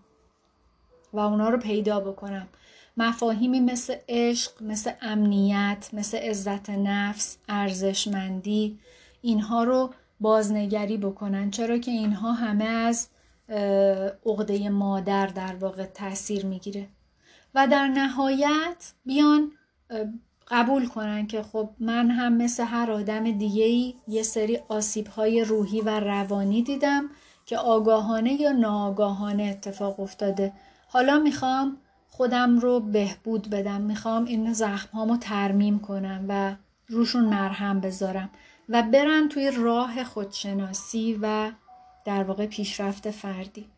و 1.14 1.20
اونا 1.20 1.50
رو 1.50 1.58
پیدا 1.58 2.00
بکنم. 2.00 2.48
مفاهیمی 2.98 3.60
مثل 3.60 3.96
عشق، 4.10 4.64
مثل 4.64 4.92
امنیت، 5.02 5.90
مثل 5.94 6.18
عزت 6.18 6.70
نفس، 6.70 7.38
ارزشمندی 7.50 8.80
اینها 9.22 9.64
رو 9.64 9.94
بازنگری 10.20 10.98
بکنن 10.98 11.52
چرا 11.52 11.78
که 11.78 11.92
اینها 11.92 12.34
همه 12.34 12.66
از 12.66 13.08
عقده 14.26 14.70
مادر 14.70 15.28
در 15.28 15.56
واقع 15.56 15.86
تاثیر 15.86 16.46
می‌گیره. 16.46 16.88
و 17.56 17.68
در 17.68 17.88
نهایت 17.88 18.94
بیان 19.06 19.52
قبول 20.48 20.88
کنن 20.88 21.28
که 21.28 21.44
خب 21.44 21.70
من 21.80 22.12
هم 22.12 22.34
مثل 22.34 22.64
هر 22.64 22.92
آدم 22.92 23.32
دیگه 23.32 23.64
ای 23.64 23.96
یه 24.08 24.24
سری 24.24 24.60
آسیب 24.68 25.08
های 25.08 25.44
روحی 25.44 25.82
و 25.82 26.00
روانی 26.00 26.64
دیدم 26.64 27.10
که 27.46 27.58
آگاهانه 27.58 28.34
یا 28.34 28.52
ناآگاهانه 28.52 29.44
اتفاق 29.44 30.00
افتاده. 30.00 30.54
حالا 30.88 31.20
می‌خوام 31.20 31.78
خودم 32.10 32.60
رو 32.60 32.80
بهبود 32.80 33.50
بدم 33.50 33.82
می‌خوام 33.82 34.26
این 34.26 34.54
زخم 34.54 34.98
هامو 34.98 35.18
ترمیم 35.18 35.80
کنم 35.80 36.26
و 36.30 36.56
روشون 36.88 37.26
مرهم 37.26 37.80
بذارم. 37.80 38.30
و 38.70 38.84
برن 38.84 39.30
توی 39.30 39.52
راه 39.52 40.04
خودشناسی 40.04 41.20
و 41.22 41.52
در 42.06 42.24
واقع 42.24 42.46
پیشرفت 42.46 43.12
فردی. 43.12 43.70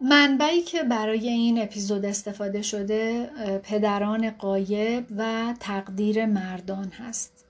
منبعی 0.00 0.62
که 0.62 0.82
برای 0.82 1.28
این 1.28 1.62
اپیزود 1.62 2.04
استفاده 2.04 2.62
شده 2.62 3.30
پدران 3.62 4.30
قایب 4.30 5.06
و 5.16 5.54
تقدیر 5.60 6.26
مردان 6.26 6.88
هست. 6.88 7.41